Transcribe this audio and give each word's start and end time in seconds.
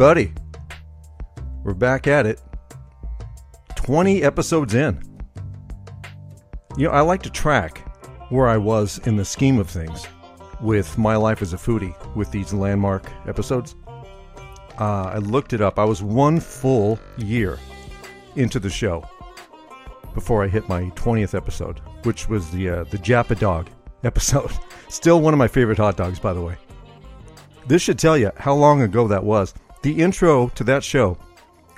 Everybody. 0.00 0.32
We're 1.62 1.74
back 1.74 2.06
at 2.06 2.24
it. 2.24 2.40
20 3.76 4.22
episodes 4.22 4.72
in. 4.72 4.98
You 6.78 6.86
know, 6.86 6.92
I 6.92 7.02
like 7.02 7.20
to 7.24 7.30
track 7.30 7.86
where 8.30 8.48
I 8.48 8.56
was 8.56 8.98
in 9.06 9.16
the 9.16 9.26
scheme 9.26 9.58
of 9.58 9.68
things 9.68 10.06
with 10.62 10.96
my 10.96 11.16
life 11.16 11.42
as 11.42 11.52
a 11.52 11.58
foodie 11.58 11.94
with 12.16 12.30
these 12.30 12.54
landmark 12.54 13.10
episodes. 13.28 13.74
Uh, 14.80 15.10
I 15.12 15.18
looked 15.18 15.52
it 15.52 15.60
up. 15.60 15.78
I 15.78 15.84
was 15.84 16.02
one 16.02 16.40
full 16.40 16.98
year 17.18 17.58
into 18.36 18.58
the 18.58 18.70
show 18.70 19.06
before 20.14 20.42
I 20.42 20.48
hit 20.48 20.66
my 20.66 20.84
20th 20.96 21.34
episode, 21.34 21.82
which 22.04 22.26
was 22.26 22.50
the 22.52 22.70
uh, 22.70 22.84
the 22.84 22.96
Japadog 22.96 23.68
episode. 24.04 24.50
Still 24.88 25.20
one 25.20 25.34
of 25.34 25.38
my 25.38 25.48
favorite 25.48 25.76
hot 25.76 25.98
dogs, 25.98 26.18
by 26.18 26.32
the 26.32 26.40
way. 26.40 26.56
This 27.66 27.82
should 27.82 27.98
tell 27.98 28.16
you 28.16 28.30
how 28.38 28.54
long 28.54 28.80
ago 28.80 29.06
that 29.06 29.22
was. 29.22 29.52
The 29.82 30.02
intro 30.02 30.48
to 30.48 30.64
that 30.64 30.84
show 30.84 31.16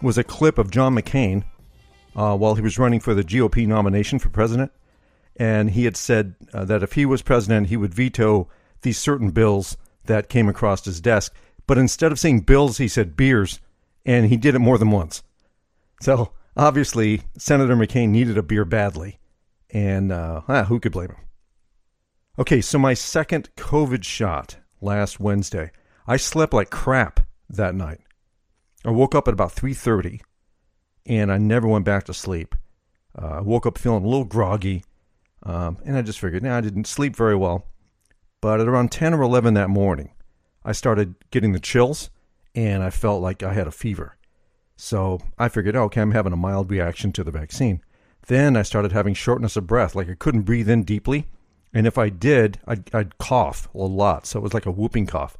was 0.02 0.18
a 0.18 0.24
clip 0.24 0.58
of 0.58 0.72
John 0.72 0.96
McCain 0.96 1.44
uh, 2.16 2.36
while 2.36 2.56
he 2.56 2.62
was 2.62 2.78
running 2.78 2.98
for 2.98 3.14
the 3.14 3.22
GOP 3.22 3.66
nomination 3.66 4.18
for 4.18 4.28
president. 4.28 4.72
And 5.36 5.70
he 5.70 5.84
had 5.84 5.96
said 5.96 6.34
uh, 6.52 6.64
that 6.64 6.82
if 6.82 6.94
he 6.94 7.06
was 7.06 7.22
president, 7.22 7.68
he 7.68 7.76
would 7.76 7.94
veto 7.94 8.48
these 8.82 8.98
certain 8.98 9.30
bills 9.30 9.76
that 10.06 10.28
came 10.28 10.48
across 10.48 10.84
his 10.84 11.00
desk. 11.00 11.32
But 11.68 11.78
instead 11.78 12.10
of 12.10 12.18
saying 12.18 12.40
bills, 12.40 12.78
he 12.78 12.88
said 12.88 13.16
beers. 13.16 13.60
And 14.04 14.26
he 14.26 14.36
did 14.36 14.56
it 14.56 14.58
more 14.58 14.78
than 14.78 14.90
once. 14.90 15.22
So 16.00 16.32
obviously, 16.56 17.22
Senator 17.38 17.76
McCain 17.76 18.08
needed 18.08 18.36
a 18.36 18.42
beer 18.42 18.64
badly. 18.64 19.20
And 19.70 20.10
uh, 20.10 20.42
ah, 20.48 20.64
who 20.64 20.80
could 20.80 20.92
blame 20.92 21.10
him? 21.10 21.16
Okay, 22.36 22.60
so 22.60 22.78
my 22.78 22.94
second 22.94 23.48
COVID 23.56 24.02
shot 24.02 24.56
last 24.80 25.20
Wednesday. 25.20 25.70
I 26.06 26.16
slept 26.16 26.52
like 26.52 26.70
crap 26.70 27.20
that 27.52 27.74
night. 27.74 28.00
I 28.84 28.90
woke 28.90 29.14
up 29.14 29.28
at 29.28 29.34
about 29.34 29.52
3:30 29.52 30.20
and 31.06 31.32
I 31.32 31.38
never 31.38 31.68
went 31.68 31.84
back 31.84 32.04
to 32.04 32.14
sleep. 32.14 32.54
Uh, 33.20 33.26
I 33.26 33.40
woke 33.40 33.66
up 33.66 33.78
feeling 33.78 34.04
a 34.04 34.08
little 34.08 34.24
groggy, 34.24 34.84
um, 35.42 35.78
and 35.84 35.96
I 35.96 36.02
just 36.02 36.20
figured, 36.20 36.42
nah, 36.42 36.56
I 36.56 36.60
didn't 36.60 36.86
sleep 36.86 37.14
very 37.16 37.36
well. 37.36 37.66
But 38.40 38.60
at 38.60 38.68
around 38.68 38.90
10 38.90 39.14
or 39.14 39.22
11 39.22 39.54
that 39.54 39.68
morning, 39.68 40.12
I 40.64 40.72
started 40.72 41.14
getting 41.30 41.52
the 41.52 41.60
chills, 41.60 42.10
and 42.54 42.82
I 42.82 42.90
felt 42.90 43.22
like 43.22 43.42
I 43.42 43.52
had 43.52 43.66
a 43.66 43.72
fever. 43.72 44.16
So 44.76 45.20
I 45.38 45.48
figured, 45.48 45.76
okay, 45.76 46.00
I'm 46.00 46.12
having 46.12 46.32
a 46.32 46.36
mild 46.36 46.70
reaction 46.70 47.12
to 47.12 47.24
the 47.24 47.30
vaccine. 47.30 47.82
Then 48.26 48.56
I 48.56 48.62
started 48.62 48.92
having 48.92 49.14
shortness 49.14 49.56
of 49.56 49.66
breath, 49.66 49.94
like 49.94 50.08
I 50.08 50.14
couldn't 50.14 50.42
breathe 50.42 50.70
in 50.70 50.84
deeply, 50.84 51.28
and 51.74 51.86
if 51.86 51.98
I 51.98 52.08
did, 52.08 52.58
I'd, 52.66 52.94
I'd 52.94 53.18
cough 53.18 53.68
a 53.74 53.78
lot. 53.78 54.26
So 54.26 54.38
it 54.38 54.42
was 54.42 54.54
like 54.54 54.66
a 54.66 54.70
whooping 54.70 55.06
cough. 55.06 55.36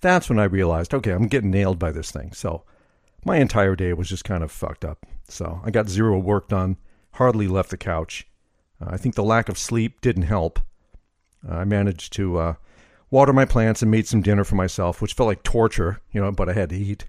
That's 0.00 0.28
when 0.28 0.38
I 0.38 0.44
realized, 0.44 0.94
okay, 0.94 1.12
I'm 1.12 1.28
getting 1.28 1.50
nailed 1.50 1.78
by 1.78 1.92
this 1.92 2.10
thing. 2.10 2.32
So 2.32 2.64
my 3.24 3.38
entire 3.38 3.74
day 3.74 3.92
was 3.92 4.08
just 4.08 4.24
kind 4.24 4.44
of 4.44 4.52
fucked 4.52 4.84
up. 4.84 5.06
So 5.28 5.60
I 5.64 5.70
got 5.70 5.88
zero 5.88 6.18
work 6.18 6.48
done, 6.48 6.76
hardly 7.12 7.48
left 7.48 7.70
the 7.70 7.76
couch. 7.76 8.26
Uh, 8.80 8.90
I 8.90 8.96
think 8.96 9.14
the 9.14 9.24
lack 9.24 9.48
of 9.48 9.58
sleep 9.58 10.00
didn't 10.00 10.22
help. 10.22 10.60
Uh, 11.48 11.56
I 11.56 11.64
managed 11.64 12.12
to 12.14 12.38
uh, 12.38 12.54
water 13.10 13.32
my 13.32 13.44
plants 13.44 13.82
and 13.82 13.90
made 13.90 14.06
some 14.06 14.22
dinner 14.22 14.44
for 14.44 14.54
myself, 14.54 15.00
which 15.00 15.14
felt 15.14 15.28
like 15.28 15.42
torture, 15.42 16.00
you 16.12 16.20
know, 16.20 16.30
but 16.32 16.48
I 16.48 16.52
had 16.52 16.70
to 16.70 16.76
eat. 16.76 17.06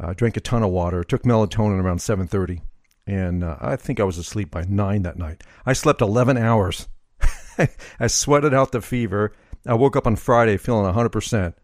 Uh, 0.00 0.12
drank 0.14 0.36
a 0.36 0.40
ton 0.40 0.62
of 0.62 0.70
water, 0.70 1.02
took 1.02 1.24
melatonin 1.24 1.82
around 1.82 1.98
7:30, 1.98 2.60
and 3.06 3.42
uh, 3.42 3.56
I 3.60 3.74
think 3.74 3.98
I 3.98 4.04
was 4.04 4.16
asleep 4.16 4.50
by 4.50 4.62
9 4.62 5.02
that 5.02 5.18
night. 5.18 5.42
I 5.66 5.72
slept 5.72 6.00
11 6.00 6.36
hours. 6.36 6.86
I 7.98 8.06
sweated 8.06 8.54
out 8.54 8.70
the 8.70 8.80
fever. 8.80 9.32
I 9.66 9.74
woke 9.74 9.96
up 9.96 10.06
on 10.06 10.14
Friday 10.14 10.56
feeling 10.56 10.92
100%. 10.92 11.54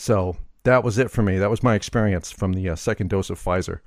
So 0.00 0.36
that 0.62 0.82
was 0.82 0.96
it 0.96 1.10
for 1.10 1.22
me. 1.22 1.36
That 1.36 1.50
was 1.50 1.62
my 1.62 1.74
experience 1.74 2.32
from 2.32 2.54
the 2.54 2.70
uh, 2.70 2.76
second 2.76 3.10
dose 3.10 3.28
of 3.28 3.38
Pfizer. 3.38 3.80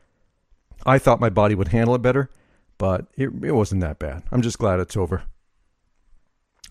I 0.86 1.00
thought 1.00 1.20
my 1.20 1.32
body 1.32 1.56
would 1.56 1.70
handle 1.70 1.96
it 1.96 2.04
better, 2.04 2.30
but 2.78 3.08
it, 3.16 3.32
it 3.42 3.54
wasn't 3.54 3.82
that 3.82 3.98
bad. 3.98 4.22
I'm 4.32 4.44
just 4.44 4.60
glad 4.60 4.80
it's 4.80 4.96
over. 4.96 5.24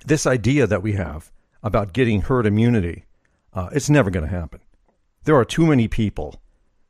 This 0.07 0.29
idea 0.29 0.69
that 0.69 0.85
we 0.85 0.93
have 0.93 1.33
about 1.61 1.93
getting 1.93 2.23
herd 2.23 2.47
immunity, 2.47 3.05
uh, 3.53 3.69
it's 3.73 3.91
never 3.91 4.11
going 4.11 4.25
to 4.25 4.31
happen. 4.31 4.61
There 5.25 5.37
are 5.37 5.45
too 5.45 5.67
many 5.67 5.89
people 5.89 6.41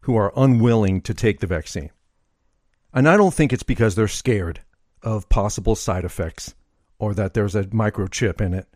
who 0.00 0.14
are 0.16 0.32
unwilling 0.36 1.00
to 1.02 1.14
take 1.14 1.40
the 1.40 1.46
vaccine. 1.46 1.90
And 2.92 3.08
I 3.08 3.16
don't 3.16 3.32
think 3.32 3.54
it's 3.54 3.62
because 3.62 3.94
they're 3.94 4.08
scared 4.08 4.60
of 5.02 5.30
possible 5.30 5.74
side 5.74 6.04
effects 6.04 6.54
or 6.98 7.14
that 7.14 7.32
there's 7.32 7.54
a 7.54 7.64
microchip 7.64 8.42
in 8.42 8.52
it. 8.52 8.68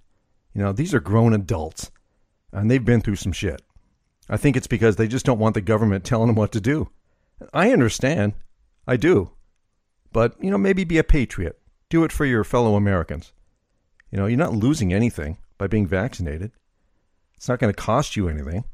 You 0.54 0.62
know, 0.62 0.72
these 0.72 0.94
are 0.94 1.00
grown 1.00 1.34
adults 1.34 1.90
and 2.52 2.70
they've 2.70 2.82
been 2.82 3.02
through 3.02 3.16
some 3.16 3.32
shit. 3.32 3.60
I 4.28 4.36
think 4.36 4.56
it's 4.56 4.66
because 4.66 4.96
they 4.96 5.08
just 5.08 5.26
don't 5.26 5.38
want 5.38 5.54
the 5.54 5.60
government 5.60 6.04
telling 6.04 6.26
them 6.26 6.36
what 6.36 6.52
to 6.52 6.60
do. 6.60 6.90
I 7.52 7.72
understand. 7.72 8.34
I 8.86 8.96
do. 8.96 9.30
But, 10.12 10.34
you 10.42 10.50
know, 10.50 10.58
maybe 10.58 10.84
be 10.84 10.98
a 10.98 11.04
patriot. 11.04 11.58
Do 11.88 12.02
it 12.04 12.12
for 12.12 12.24
your 12.24 12.44
fellow 12.44 12.74
Americans. 12.74 13.32
You 14.10 14.18
know, 14.18 14.26
you're 14.26 14.38
not 14.38 14.54
losing 14.54 14.92
anything 14.92 15.38
by 15.58 15.66
being 15.66 15.86
vaccinated. 15.86 16.52
It's 17.36 17.48
not 17.48 17.58
going 17.58 17.72
to 17.72 17.80
cost 17.80 18.16
you 18.16 18.28
anything. 18.28 18.64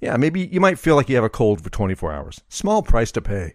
Yeah, 0.00 0.16
maybe 0.16 0.40
you 0.40 0.60
might 0.60 0.78
feel 0.78 0.96
like 0.96 1.08
you 1.08 1.16
have 1.16 1.24
a 1.24 1.30
cold 1.30 1.62
for 1.62 1.70
24 1.70 2.12
hours. 2.12 2.40
Small 2.48 2.82
price 2.82 3.12
to 3.12 3.20
pay. 3.20 3.54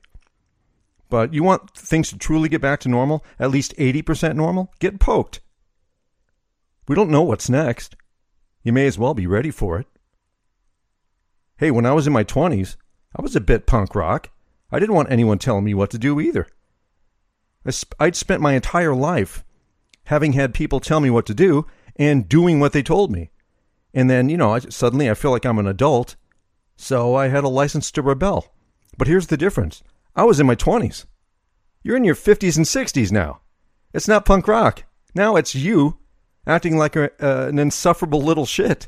But 1.10 1.34
you 1.34 1.44
want 1.44 1.72
things 1.72 2.10
to 2.10 2.18
truly 2.18 2.50
get 2.50 2.62
back 2.62 2.82
to 2.82 2.90
normal, 2.90 3.24
at 3.40 3.52
least 3.52 3.76
80% 3.78 4.36
normal? 4.36 4.74
Get 4.80 5.00
poked. 5.00 5.40
We 6.88 6.96
don't 6.96 7.10
know 7.10 7.22
what's 7.22 7.50
next. 7.50 7.96
You 8.64 8.74
may 8.74 8.88
as 8.88 8.98
well 8.98 9.14
be 9.14 9.28
ready 9.28 9.52
for 9.52 9.80
it. 9.80 9.88
Hey, 11.58 11.72
when 11.72 11.88
I 11.88 11.94
was 11.94 12.06
in 12.06 12.14
my 12.14 12.24
20s, 12.24 12.76
I 13.16 13.22
was 13.22 13.36
a 13.36 13.42
bit 13.42 13.66
punk 13.66 13.96
rock. 13.96 14.30
I 14.72 14.78
didn't 14.78 14.94
want 14.96 15.12
anyone 15.12 15.40
telling 15.40 15.64
me 15.64 15.74
what 15.74 15.90
to 15.90 15.98
do 15.98 16.20
either. 16.20 16.48
I'd 18.00 18.16
spent 18.16 18.42
my 18.42 18.54
entire 18.54 18.94
life 18.94 19.44
having 20.06 20.34
had 20.34 20.54
people 20.54 20.80
tell 20.80 21.00
me 21.00 21.10
what 21.10 21.26
to 21.26 21.34
do 21.34 21.66
and 21.96 22.30
doing 22.30 22.60
what 22.60 22.74
they 22.74 22.84
told 22.84 23.12
me. 23.12 23.32
And 23.92 24.08
then, 24.08 24.30
you 24.30 24.38
know, 24.38 24.54
I, 24.54 24.60
suddenly 24.60 25.10
I 25.10 25.16
feel 25.16 25.32
like 25.32 25.46
I'm 25.46 25.58
an 25.58 25.68
adult, 25.68 26.16
so 26.76 27.16
I 27.16 27.30
had 27.30 27.44
a 27.44 27.50
license 27.50 27.90
to 27.92 28.04
rebel. 28.04 28.54
But 28.96 29.08
here's 29.08 29.28
the 29.28 29.38
difference 29.38 29.84
I 30.16 30.26
was 30.26 30.40
in 30.40 30.46
my 30.46 30.56
20s. 30.56 31.06
You're 31.82 31.98
in 31.98 32.04
your 32.04 32.16
50s 32.16 32.56
and 32.58 32.66
60s 32.66 33.12
now. 33.12 33.42
It's 33.94 34.08
not 34.08 34.26
punk 34.26 34.48
rock. 34.48 34.84
Now 35.16 35.36
it's 35.36 35.56
you 35.56 35.98
acting 36.46 36.78
like 36.78 36.96
a, 36.96 37.12
uh, 37.20 37.48
an 37.48 37.58
insufferable 37.58 38.22
little 38.22 38.46
shit. 38.46 38.88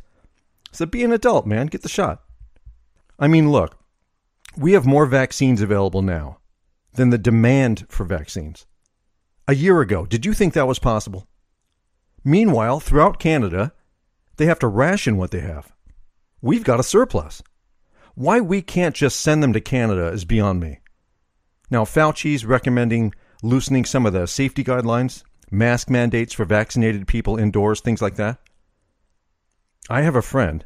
So 0.72 0.86
be 0.86 1.04
an 1.04 1.12
adult, 1.12 1.48
man. 1.48 1.68
Get 1.68 1.82
the 1.82 1.90
shot. 1.90 2.22
I 3.20 3.28
mean, 3.28 3.52
look, 3.52 3.78
we 4.58 4.72
have 4.74 4.86
more 4.86 5.06
vaccines 5.06 5.62
available 5.62 6.02
now 6.02 6.40
than 6.94 7.10
the 7.10 7.18
demand 7.18 7.86
for 7.90 8.06
vaccines. 8.06 8.66
A 9.48 9.54
year 9.54 9.82
ago, 9.82 10.06
did 10.06 10.26
you 10.26 10.34
think 10.34 10.54
that 10.54 10.68
was 10.68 10.80
possible? 10.80 11.28
Meanwhile, 12.24 12.80
throughout 12.80 13.20
Canada, 13.20 13.74
they 14.38 14.46
have 14.46 14.60
to 14.60 14.68
ration 14.68 15.18
what 15.18 15.32
they 15.32 15.42
have. 15.42 15.74
We've 16.42 16.64
got 16.64 16.80
a 16.80 16.84
surplus. 16.84 17.44
Why 18.16 18.40
we 18.40 18.62
can't 18.62 18.96
just 18.96 19.20
send 19.20 19.44
them 19.44 19.54
to 19.54 19.62
Canada 19.62 20.08
is 20.08 20.24
beyond 20.24 20.62
me. 20.62 20.80
Now, 21.70 21.84
Fauci's 21.84 22.46
recommending 22.46 23.14
loosening 23.44 23.86
some 23.86 24.06
of 24.06 24.14
the 24.14 24.28
safety 24.28 24.64
guidelines, 24.64 25.24
mask 25.52 25.90
mandates 25.90 26.34
for 26.34 26.46
vaccinated 26.46 27.08
people 27.08 27.38
indoors, 27.38 27.82
things 27.82 28.02
like 28.02 28.16
that. 28.16 28.40
I 29.90 30.02
have 30.02 30.16
a 30.16 30.22
friend 30.22 30.66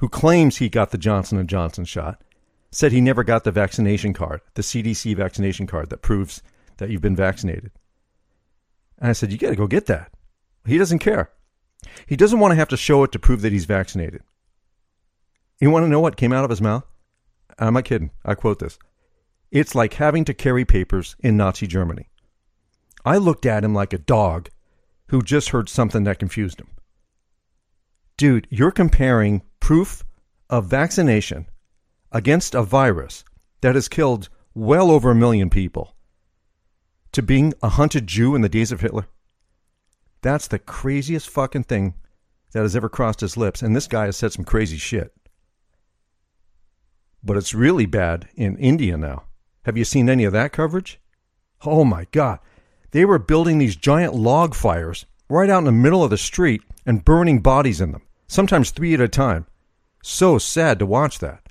who 0.00 0.08
claims 0.08 0.56
he 0.56 0.68
got 0.68 0.90
the 0.90 0.98
Johnson 0.98 1.46
& 1.46 1.48
Johnson 1.48 1.84
shot, 1.84 2.22
said 2.70 2.90
he 2.90 3.02
never 3.02 3.22
got 3.22 3.44
the 3.44 3.52
vaccination 3.52 4.14
card, 4.14 4.40
the 4.54 4.62
CDC 4.62 5.14
vaccination 5.14 5.66
card 5.66 5.90
that 5.90 6.02
proves 6.02 6.42
that 6.78 6.88
you've 6.88 7.02
been 7.02 7.16
vaccinated. 7.16 7.70
And 8.98 9.10
I 9.10 9.12
said, 9.12 9.30
"You 9.30 9.38
got 9.38 9.50
to 9.50 9.56
go 9.56 9.66
get 9.66 9.86
that." 9.86 10.12
He 10.64 10.78
doesn't 10.78 11.00
care. 11.00 11.30
He 12.06 12.16
doesn't 12.16 12.38
want 12.38 12.52
to 12.52 12.56
have 12.56 12.68
to 12.68 12.76
show 12.76 13.04
it 13.04 13.12
to 13.12 13.18
prove 13.18 13.42
that 13.42 13.52
he's 13.52 13.64
vaccinated. 13.66 14.22
You 15.60 15.70
want 15.70 15.84
to 15.84 15.88
know 15.88 16.00
what 16.00 16.16
came 16.16 16.32
out 16.32 16.44
of 16.44 16.50
his 16.50 16.62
mouth? 16.62 16.84
Uh, 17.50 17.66
I'm 17.66 17.74
not 17.74 17.84
kidding. 17.84 18.10
I 18.24 18.34
quote 18.34 18.58
this. 18.58 18.78
It's 19.50 19.74
like 19.74 19.94
having 19.94 20.24
to 20.24 20.34
carry 20.34 20.64
papers 20.64 21.16
in 21.20 21.36
Nazi 21.36 21.66
Germany. 21.66 22.08
I 23.04 23.18
looked 23.18 23.44
at 23.44 23.64
him 23.64 23.74
like 23.74 23.92
a 23.92 23.98
dog 23.98 24.48
who 25.08 25.22
just 25.22 25.50
heard 25.50 25.68
something 25.68 26.04
that 26.04 26.18
confused 26.18 26.60
him. 26.60 26.68
Dude, 28.16 28.46
you're 28.50 28.70
comparing 28.70 29.42
proof 29.60 30.04
of 30.48 30.66
vaccination 30.66 31.46
against 32.10 32.54
a 32.54 32.62
virus 32.62 33.24
that 33.60 33.74
has 33.74 33.88
killed 33.88 34.28
well 34.54 34.90
over 34.90 35.10
a 35.10 35.14
million 35.14 35.48
people 35.50 35.94
to 37.12 37.22
being 37.22 37.54
a 37.62 37.68
hunted 37.70 38.06
Jew 38.06 38.34
in 38.34 38.40
the 38.40 38.48
days 38.48 38.72
of 38.72 38.80
Hitler. 38.80 39.06
That's 40.22 40.48
the 40.48 40.58
craziest 40.58 41.28
fucking 41.28 41.64
thing 41.64 41.94
that 42.52 42.62
has 42.62 42.76
ever 42.76 42.88
crossed 42.88 43.20
his 43.20 43.36
lips. 43.36 43.62
And 43.62 43.74
this 43.74 43.86
guy 43.86 44.06
has 44.06 44.16
said 44.16 44.32
some 44.32 44.44
crazy 44.44 44.76
shit. 44.76 45.12
But 47.22 47.36
it's 47.36 47.54
really 47.54 47.86
bad 47.86 48.28
in 48.34 48.56
India 48.58 48.96
now. 48.96 49.24
Have 49.64 49.76
you 49.76 49.84
seen 49.84 50.08
any 50.08 50.24
of 50.24 50.32
that 50.32 50.52
coverage? 50.52 51.00
Oh 51.64 51.84
my 51.84 52.06
God. 52.12 52.38
They 52.92 53.04
were 53.04 53.18
building 53.18 53.58
these 53.58 53.76
giant 53.76 54.14
log 54.14 54.54
fires 54.54 55.06
right 55.28 55.50
out 55.50 55.58
in 55.58 55.64
the 55.64 55.72
middle 55.72 56.02
of 56.02 56.10
the 56.10 56.18
street 56.18 56.62
and 56.86 57.04
burning 57.04 57.40
bodies 57.40 57.80
in 57.80 57.92
them, 57.92 58.02
sometimes 58.26 58.70
three 58.70 58.94
at 58.94 59.00
a 59.00 59.08
time. 59.08 59.46
So 60.02 60.38
sad 60.38 60.78
to 60.78 60.86
watch 60.86 61.18
that. 61.18 61.48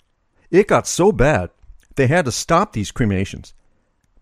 It 0.52 0.68
got 0.68 0.88
so 0.88 1.12
bad, 1.12 1.52
they 1.96 2.08
had 2.08 2.26
to 2.26 2.32
stop 2.32 2.74
these 2.74 2.92
cremations 2.92 3.54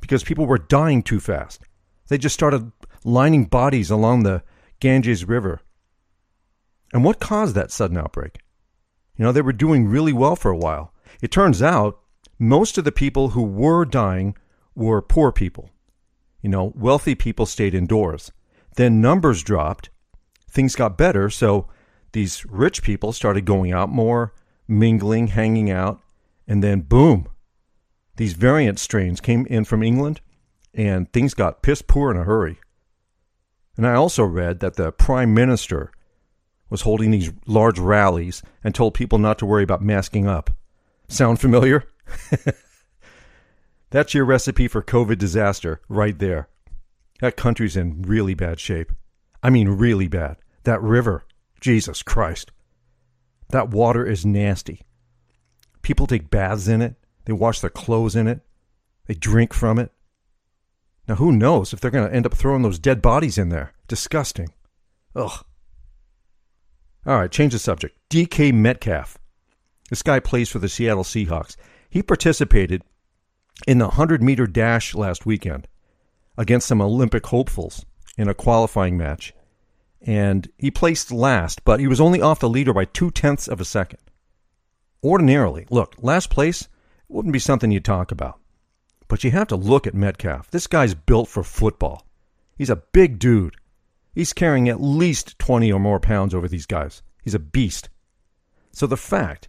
because 0.02 0.24
people 0.24 0.46
were 0.46 0.58
dying 0.58 1.02
too 1.02 1.20
fast. 1.20 1.62
They 2.08 2.18
just 2.18 2.34
started 2.34 2.72
lining 3.04 3.46
bodies 3.46 3.90
along 3.90 4.24
the 4.24 4.44
Ganges 4.80 5.26
River. 5.26 5.62
And 6.94 7.04
what 7.04 7.20
caused 7.20 7.56
that 7.56 7.72
sudden 7.72 7.98
outbreak? 7.98 8.40
You 9.18 9.26
know, 9.26 9.32
they 9.32 9.42
were 9.42 9.54
doing 9.54 9.88
really 9.88 10.14
well 10.14 10.36
for 10.36 10.52
a 10.52 10.58
while. 10.58 10.94
It 11.22 11.32
turns 11.32 11.62
out 11.62 12.00
most 12.40 12.78
of 12.78 12.84
the 12.84 12.92
people 12.92 13.30
who 13.30 13.44
were 13.44 13.86
dying 13.86 14.36
were 14.76 15.02
poor 15.02 15.32
people. 15.32 15.72
You 16.42 16.50
know, 16.50 16.72
wealthy 16.76 17.16
people 17.16 17.46
stayed 17.46 17.74
indoors. 17.74 18.32
Then 18.76 19.02
numbers 19.02 19.42
dropped, 19.42 19.90
things 20.50 20.76
got 20.76 20.98
better, 20.98 21.30
so 21.30 21.68
these 22.18 22.44
rich 22.48 22.82
people 22.82 23.14
started 23.14 23.46
going 23.46 23.72
out 23.72 23.90
more, 23.90 24.34
mingling, 24.68 25.28
hanging 25.28 25.70
out, 25.70 26.02
and 26.48 26.64
then 26.64 26.82
boom, 26.82 27.28
these 28.16 28.34
variant 28.34 28.80
strains 28.80 29.22
came 29.22 29.46
in 29.46 29.66
from 29.66 29.84
England, 29.84 30.20
and 30.74 31.14
things 31.14 31.36
got 31.36 31.62
piss 31.62 31.84
poor 31.84 32.10
in 32.10 32.18
a 32.18 32.24
hurry. 32.24 32.58
And 33.76 33.86
I 33.86 33.94
also 33.94 34.24
read 34.24 34.62
that 34.62 34.78
the 34.78 34.92
prime 34.92 35.36
minister 35.36 35.92
was 36.72 36.82
holding 36.82 37.12
these 37.12 37.32
large 37.46 37.78
rallies 37.78 38.42
and 38.64 38.74
told 38.74 38.96
people 38.96 39.20
not 39.20 39.38
to 39.38 39.46
worry 39.46 39.64
about 39.64 39.84
masking 39.84 40.28
up. 40.28 40.50
Sound 41.08 41.40
familiar? 41.40 41.84
That's 43.92 44.16
your 44.16 44.26
recipe 44.26 44.68
for 44.68 44.82
COVID 44.82 45.20
disaster 45.20 45.82
right 45.88 46.18
there. 46.18 46.50
That 47.22 47.38
country's 47.38 47.78
in 47.78 48.02
really 48.02 48.34
bad 48.34 48.60
shape. 48.60 48.92
I 49.44 49.52
mean, 49.52 49.70
really 49.70 50.08
bad. 50.08 50.38
That 50.64 50.82
river, 50.82 51.24
Jesus 51.60 52.04
Christ. 52.04 52.52
That 53.50 53.70
water 53.70 54.06
is 54.06 54.26
nasty. 54.26 54.82
People 55.82 56.08
take 56.08 56.30
baths 56.30 56.68
in 56.68 56.82
it, 56.82 56.96
they 57.26 57.34
wash 57.34 57.62
their 57.62 57.70
clothes 57.70 58.16
in 58.16 58.28
it, 58.28 58.42
they 59.08 59.14
drink 59.14 59.54
from 59.54 59.80
it. 59.80 59.92
Now, 61.08 61.16
who 61.16 61.32
knows 61.32 61.72
if 61.72 61.80
they're 61.80 61.92
going 61.92 62.08
to 62.08 62.14
end 62.14 62.26
up 62.26 62.34
throwing 62.34 62.62
those 62.62 62.80
dead 62.80 63.02
bodies 63.02 63.38
in 63.38 63.50
there? 63.50 63.72
Disgusting. 63.88 64.50
Ugh. 65.16 65.46
All 67.06 67.18
right, 67.18 67.32
change 67.32 67.54
the 67.54 67.60
subject. 67.60 67.98
DK 68.10 68.54
Metcalf. 68.54 69.18
This 69.90 70.04
guy 70.04 70.20
plays 70.20 70.50
for 70.50 70.60
the 70.60 70.68
Seattle 70.68 71.06
Seahawks. 71.06 71.56
He 71.90 72.04
participated 72.04 72.84
in 73.66 73.78
the 73.78 73.86
100 73.86 74.22
meter 74.22 74.46
dash 74.46 74.94
last 74.94 75.26
weekend 75.26 75.70
against 76.38 76.68
some 76.68 76.82
Olympic 76.82 77.26
hopefuls 77.26 77.86
in 78.18 78.28
a 78.28 78.34
qualifying 78.34 78.98
match. 78.98 79.34
And 80.02 80.50
he 80.58 80.72
placed 80.72 81.12
last, 81.12 81.64
but 81.66 81.80
he 81.80 81.88
was 81.88 82.00
only 82.00 82.22
off 82.22 82.40
the 82.40 82.50
leader 82.50 82.74
by 82.74 82.86
two 82.86 83.12
tenths 83.12 83.48
of 83.48 83.60
a 83.60 83.66
second. 83.66 84.00
Ordinarily, 85.04 85.66
look, 85.70 85.96
last 86.00 86.30
place 86.30 86.68
wouldn't 87.10 87.34
be 87.34 87.40
something 87.40 87.72
you'd 87.72 87.86
talk 87.86 88.12
about. 88.12 88.40
But 89.08 89.24
you 89.24 89.32
have 89.32 89.48
to 89.48 89.56
look 89.56 89.88
at 89.88 89.94
Metcalf. 89.94 90.52
This 90.52 90.68
guy's 90.68 90.94
built 90.94 91.30
for 91.30 91.44
football. 91.44 92.06
He's 92.58 92.70
a 92.70 92.76
big 92.76 93.20
dude. 93.20 93.56
He's 94.14 94.34
carrying 94.34 94.68
at 94.68 94.82
least 94.82 95.38
20 95.40 95.72
or 95.72 95.80
more 95.80 96.00
pounds 96.00 96.34
over 96.34 96.48
these 96.48 96.66
guys. 96.66 97.04
He's 97.24 97.36
a 97.36 97.40
beast. 97.40 97.90
So 98.72 98.88
the 98.88 98.98
fact 98.98 99.48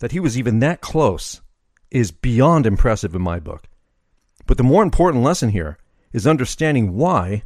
that 0.00 0.12
he 0.12 0.20
was 0.20 0.38
even 0.38 0.58
that 0.60 0.80
close 0.80 1.40
is 1.90 2.10
beyond 2.10 2.66
impressive 2.66 3.14
in 3.14 3.22
my 3.22 3.38
book. 3.38 3.68
But 4.46 4.56
the 4.56 4.64
more 4.64 4.82
important 4.82 5.24
lesson 5.24 5.50
here 5.50 5.78
is 6.12 6.26
understanding 6.26 6.94
why 6.94 7.44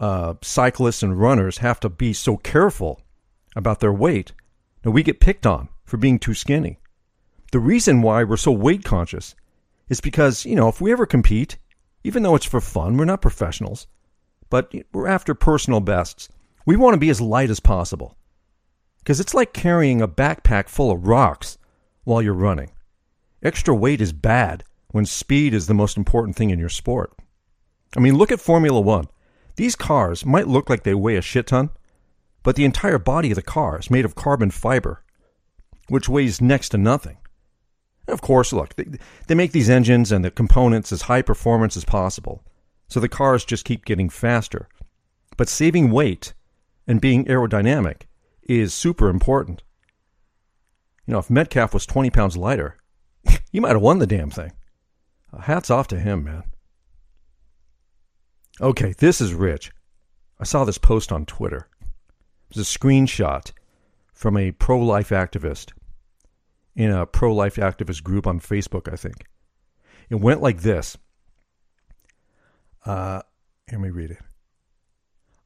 uh, 0.00 0.34
cyclists 0.42 1.02
and 1.02 1.20
runners 1.20 1.58
have 1.58 1.78
to 1.80 1.88
be 1.88 2.12
so 2.12 2.36
careful 2.36 3.02
about 3.54 3.80
their 3.80 3.92
weight. 3.92 4.32
Now, 4.84 4.90
we 4.92 5.02
get 5.02 5.20
picked 5.20 5.46
on 5.46 5.68
for 5.84 5.98
being 5.98 6.18
too 6.18 6.34
skinny. 6.34 6.78
The 7.52 7.58
reason 7.58 8.00
why 8.00 8.24
we're 8.24 8.36
so 8.38 8.52
weight 8.52 8.84
conscious 8.84 9.34
is 9.88 10.00
because, 10.00 10.46
you 10.46 10.56
know, 10.56 10.68
if 10.68 10.80
we 10.80 10.92
ever 10.92 11.04
compete, 11.04 11.58
even 12.02 12.22
though 12.22 12.34
it's 12.34 12.46
for 12.46 12.60
fun, 12.60 12.96
we're 12.96 13.04
not 13.04 13.20
professionals, 13.20 13.86
but 14.48 14.72
we're 14.92 15.06
after 15.06 15.34
personal 15.34 15.80
bests. 15.80 16.28
We 16.64 16.76
want 16.76 16.94
to 16.94 17.00
be 17.00 17.10
as 17.10 17.20
light 17.20 17.50
as 17.50 17.60
possible. 17.60 18.16
Because 18.98 19.20
it's 19.20 19.34
like 19.34 19.52
carrying 19.52 20.00
a 20.00 20.08
backpack 20.08 20.68
full 20.68 20.90
of 20.90 21.06
rocks 21.06 21.58
while 22.04 22.22
you're 22.22 22.34
running. 22.34 22.70
Extra 23.42 23.74
weight 23.74 24.00
is 24.00 24.12
bad 24.12 24.64
when 24.88 25.06
speed 25.06 25.54
is 25.54 25.66
the 25.66 25.74
most 25.74 25.96
important 25.96 26.36
thing 26.36 26.50
in 26.50 26.58
your 26.58 26.68
sport. 26.68 27.12
I 27.96 28.00
mean, 28.00 28.16
look 28.16 28.30
at 28.30 28.40
Formula 28.40 28.80
One. 28.80 29.06
These 29.60 29.76
cars 29.76 30.24
might 30.24 30.48
look 30.48 30.70
like 30.70 30.84
they 30.84 30.94
weigh 30.94 31.16
a 31.16 31.20
shit 31.20 31.48
ton, 31.48 31.68
but 32.42 32.56
the 32.56 32.64
entire 32.64 32.98
body 32.98 33.30
of 33.32 33.34
the 33.34 33.42
car 33.42 33.78
is 33.78 33.90
made 33.90 34.06
of 34.06 34.14
carbon 34.14 34.50
fiber, 34.50 35.04
which 35.88 36.08
weighs 36.08 36.40
next 36.40 36.70
to 36.70 36.78
nothing. 36.78 37.18
And 38.06 38.14
of 38.14 38.22
course, 38.22 38.54
look, 38.54 38.74
they, 38.76 38.86
they 39.26 39.34
make 39.34 39.52
these 39.52 39.68
engines 39.68 40.12
and 40.12 40.24
the 40.24 40.30
components 40.30 40.92
as 40.92 41.02
high 41.02 41.20
performance 41.20 41.76
as 41.76 41.84
possible, 41.84 42.42
so 42.88 43.00
the 43.00 43.08
cars 43.10 43.44
just 43.44 43.66
keep 43.66 43.84
getting 43.84 44.08
faster. 44.08 44.66
But 45.36 45.50
saving 45.50 45.90
weight 45.90 46.32
and 46.86 46.98
being 46.98 47.26
aerodynamic 47.26 48.04
is 48.42 48.72
super 48.72 49.10
important. 49.10 49.62
You 51.04 51.12
know, 51.12 51.18
if 51.18 51.28
Metcalf 51.28 51.74
was 51.74 51.84
20 51.84 52.08
pounds 52.08 52.34
lighter, 52.34 52.78
you 53.52 53.60
might 53.60 53.72
have 53.72 53.82
won 53.82 53.98
the 53.98 54.06
damn 54.06 54.30
thing. 54.30 54.52
Hats 55.38 55.68
off 55.68 55.86
to 55.88 56.00
him, 56.00 56.24
man. 56.24 56.44
Okay, 58.60 58.92
this 58.98 59.22
is 59.22 59.32
rich. 59.32 59.72
I 60.38 60.44
saw 60.44 60.64
this 60.64 60.76
post 60.76 61.12
on 61.12 61.24
Twitter. 61.24 61.66
It 61.80 62.56
was 62.56 62.68
a 62.74 62.78
screenshot 62.78 63.52
from 64.12 64.36
a 64.36 64.52
pro 64.52 64.78
life 64.78 65.08
activist 65.08 65.72
in 66.76 66.90
a 66.90 67.06
pro 67.06 67.34
life 67.34 67.56
activist 67.56 68.02
group 68.02 68.26
on 68.26 68.38
Facebook, 68.38 68.92
I 68.92 68.96
think. 68.96 69.24
It 70.10 70.16
went 70.16 70.42
like 70.42 70.60
this. 70.60 70.98
Uh, 72.84 73.22
let 73.72 73.80
me 73.80 73.88
read 73.88 74.10
it. 74.10 74.18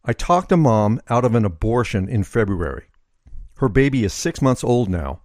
I 0.05 0.13
talked 0.13 0.51
a 0.51 0.57
mom 0.57 1.01
out 1.09 1.25
of 1.25 1.37
an 1.37 1.45
abortion 1.45 2.09
in 2.09 2.25
February. 2.25 2.87
Her 3.59 3.69
baby 3.69 4.03
is 4.03 4.13
six 4.13 4.43
months 4.43 4.65
old 4.65 4.89
now 4.89 5.23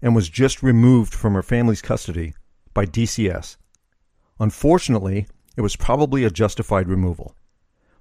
and 0.00 0.14
was 0.14 0.28
just 0.28 0.62
removed 0.62 1.12
from 1.12 1.34
her 1.34 1.42
family's 1.42 1.82
custody 1.82 2.34
by 2.72 2.86
DCS. 2.86 3.56
Unfortunately, 4.38 5.26
it 5.56 5.60
was 5.60 5.76
probably 5.76 6.24
a 6.24 6.30
justified 6.30 6.88
removal. 6.88 7.34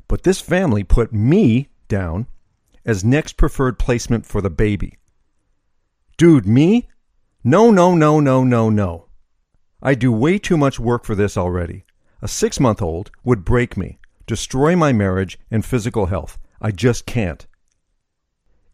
But 0.07 0.23
this 0.23 0.41
family 0.41 0.83
put 0.83 1.13
me 1.13 1.69
down 1.87 2.27
as 2.85 3.03
next 3.03 3.37
preferred 3.37 3.77
placement 3.79 4.25
for 4.25 4.41
the 4.41 4.49
baby. 4.49 4.97
Dude, 6.17 6.45
me? 6.45 6.87
No, 7.43 7.71
no, 7.71 7.95
no, 7.95 8.19
no, 8.19 8.43
no, 8.43 8.69
no. 8.69 9.07
I 9.81 9.95
do 9.95 10.11
way 10.11 10.37
too 10.37 10.57
much 10.57 10.79
work 10.79 11.05
for 11.05 11.15
this 11.15 11.37
already. 11.37 11.85
A 12.21 12.27
six 12.27 12.59
month 12.59 12.81
old 12.81 13.09
would 13.23 13.43
break 13.43 13.75
me, 13.75 13.99
destroy 14.27 14.75
my 14.75 14.93
marriage 14.93 15.39
and 15.49 15.65
physical 15.65 16.07
health. 16.07 16.37
I 16.61 16.71
just 16.71 17.05
can't. 17.05 17.47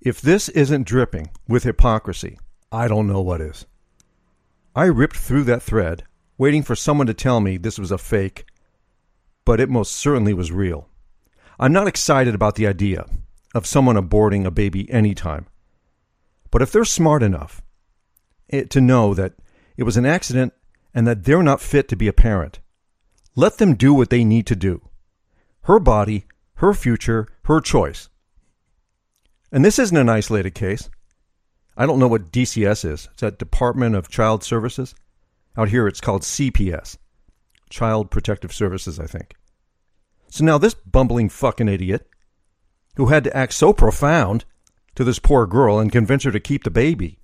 If 0.02 0.20
this 0.20 0.50
isn't 0.50 0.86
dripping 0.86 1.30
with 1.48 1.64
hypocrisy, 1.64 2.38
I 2.72 2.88
don't 2.88 3.08
know 3.08 3.22
what 3.22 3.42
is. 3.42 3.66
I 4.76 4.86
ripped 4.86 5.16
through 5.16 5.46
that 5.46 5.64
thread, 5.64 6.04
waiting 6.38 6.64
for 6.64 6.76
someone 6.76 7.08
to 7.08 7.14
tell 7.14 7.40
me 7.40 7.58
this 7.58 7.80
was 7.80 7.92
a 7.92 7.98
fake, 7.98 8.46
but 9.48 9.62
it 9.62 9.70
most 9.70 9.96
certainly 9.96 10.34
was 10.34 10.52
real. 10.52 10.90
I'm 11.58 11.72
not 11.72 11.88
excited 11.88 12.36
about 12.36 12.56
the 12.56 12.68
idea 12.68 13.06
of 13.56 13.66
someone 13.66 13.96
aborting 13.96 14.46
a 14.46 14.52
baby 14.52 14.92
anytime. 14.92 15.48
But 16.52 16.62
if 16.62 16.74
they're 16.74 16.84
smart 16.84 17.24
enough 17.24 17.62
eh, 18.50 18.66
to 18.66 18.82
know 18.82 19.14
that 19.14 19.36
it 19.78 19.84
was 19.84 19.96
an 19.96 20.06
accident 20.06 20.52
and 20.94 21.08
that 21.08 21.24
they're 21.24 21.44
not 21.44 21.62
fit 21.62 21.88
to 21.88 21.96
be 21.96 22.10
a 22.10 22.14
parent, 22.14 22.60
let 23.38 23.58
them 23.58 23.76
do 23.76 23.94
what 23.94 24.10
they 24.10 24.26
need 24.26 24.46
to 24.48 24.56
do. 24.58 24.82
Her 25.62 25.80
body, 25.80 26.26
her 26.56 26.74
future, 26.74 27.30
her 27.44 27.62
choice. 27.62 28.10
And 29.50 29.64
this 29.64 29.80
isn't 29.80 29.96
an 29.96 30.10
isolated 30.10 30.56
case. 30.56 30.90
I 31.78 31.86
don't 31.86 32.00
know 32.00 32.10
what 32.10 32.34
DCS 32.34 32.84
is. 32.84 33.08
It's 33.14 33.22
that 33.22 33.40
Department 33.40 33.96
of 33.96 34.10
Child 34.10 34.44
Services. 34.44 34.94
Out 35.56 35.70
here, 35.70 35.88
it's 35.88 36.02
called 36.02 36.24
CPS, 36.24 36.98
Child 37.70 38.12
Protective 38.12 38.54
Services, 38.54 39.00
I 39.00 39.06
think. 39.06 39.36
So 40.30 40.44
now 40.44 40.58
this 40.58 40.74
bumbling 40.74 41.30
fucking 41.30 41.68
idiot, 41.68 42.08
who 42.96 43.08
had 43.08 43.24
to 43.24 43.36
act 43.36 43.54
so 43.54 43.74
profound 43.74 44.46
to 44.96 45.04
this 45.04 45.20
poor 45.20 45.46
girl 45.46 45.80
and 45.80 45.92
convince 45.92 46.24
her 46.24 46.32
to 46.32 46.40
keep 46.40 46.64
the 46.64 46.72
baby, 46.72 47.20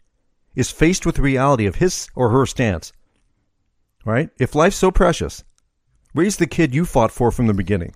is 0.56 0.72
faced 0.72 1.06
with 1.06 1.16
the 1.16 1.22
reality 1.22 1.66
of 1.66 1.76
his 1.76 2.08
or 2.16 2.30
her 2.30 2.46
stance. 2.46 2.94
Right? 4.06 4.30
If 4.38 4.56
life's 4.56 4.76
so 4.76 4.92
precious, 4.92 5.44
raise 6.14 6.38
the 6.38 6.48
kid 6.48 6.76
you 6.76 6.86
fought 6.86 7.12
for 7.12 7.32
from 7.32 7.48
the 7.48 7.54
beginning. 7.54 7.96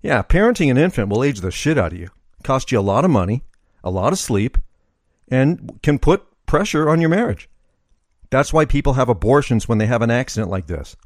Yeah, 0.00 0.22
parenting 0.22 0.70
an 0.70 0.78
infant 0.78 1.08
will 1.08 1.24
age 1.24 1.40
the 1.40 1.50
shit 1.50 1.76
out 1.76 1.92
of 1.92 1.98
you, 1.98 2.08
cost 2.44 2.70
you 2.70 2.78
a 2.78 2.80
lot 2.80 3.04
of 3.04 3.10
money, 3.10 3.42
a 3.82 3.90
lot 3.90 4.12
of 4.12 4.18
sleep, 4.18 4.58
and 5.28 5.80
can 5.82 5.98
put 5.98 6.24
pressure 6.46 6.88
on 6.88 7.00
your 7.00 7.10
marriage. 7.10 7.48
That's 8.30 8.52
why 8.52 8.64
people 8.64 8.94
have 8.94 9.08
abortions 9.08 9.68
when 9.68 9.78
they 9.78 9.86
have 9.86 10.02
an 10.02 10.10
accident 10.10 10.50
like 10.50 10.66
this. 10.66 10.96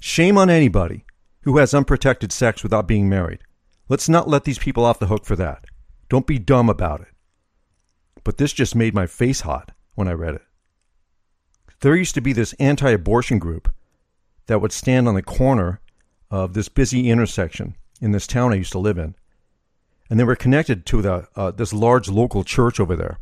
Shame 0.00 0.38
on 0.38 0.50
anybody 0.50 1.04
who 1.42 1.58
has 1.58 1.74
unprotected 1.74 2.32
sex 2.32 2.62
without 2.62 2.88
being 2.88 3.08
married. 3.08 3.40
Let's 3.88 4.08
not 4.08 4.28
let 4.28 4.44
these 4.44 4.58
people 4.58 4.84
off 4.84 4.98
the 4.98 5.06
hook 5.06 5.24
for 5.24 5.36
that. 5.36 5.64
Don't 6.08 6.26
be 6.26 6.38
dumb 6.38 6.70
about 6.70 7.02
it. 7.02 7.08
But 8.22 8.38
this 8.38 8.52
just 8.52 8.74
made 8.74 8.94
my 8.94 9.06
face 9.06 9.42
hot 9.42 9.72
when 9.94 10.08
I 10.08 10.12
read 10.12 10.34
it. 10.34 10.42
there 11.80 11.94
used 11.94 12.14
to 12.14 12.22
be 12.22 12.32
this 12.32 12.54
anti 12.54 12.90
abortion 12.90 13.38
group 13.38 13.70
that 14.46 14.60
would 14.60 14.72
stand 14.72 15.06
on 15.06 15.14
the 15.14 15.22
corner 15.22 15.80
of 16.30 16.54
this 16.54 16.68
busy 16.68 17.10
intersection 17.10 17.76
in 18.00 18.12
this 18.12 18.26
town 18.26 18.52
I 18.52 18.56
used 18.56 18.72
to 18.72 18.78
live 18.78 18.98
in. 18.98 19.14
And 20.08 20.18
they 20.18 20.24
were 20.24 20.36
connected 20.36 20.86
to 20.86 21.02
the, 21.02 21.28
uh, 21.36 21.50
this 21.50 21.72
large 21.72 22.08
local 22.08 22.44
church 22.44 22.80
over 22.80 22.96
there. 22.96 23.18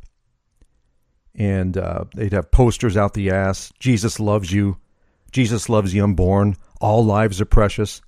And 1.35 1.77
uh, 1.79 2.05
they'd 2.15 2.33
have 2.33 2.51
posters 2.51 2.97
out 2.97 3.15
the 3.15 3.31
ass 3.31 3.73
Jesus 3.79 4.21
loves 4.21 4.53
you, 4.53 4.77
Jesus 5.31 5.69
loves 5.69 5.93
the 5.93 6.01
unborn, 6.01 6.57
all 6.81 7.05
lives 7.05 7.41
are 7.41 7.47
precious. 7.47 8.03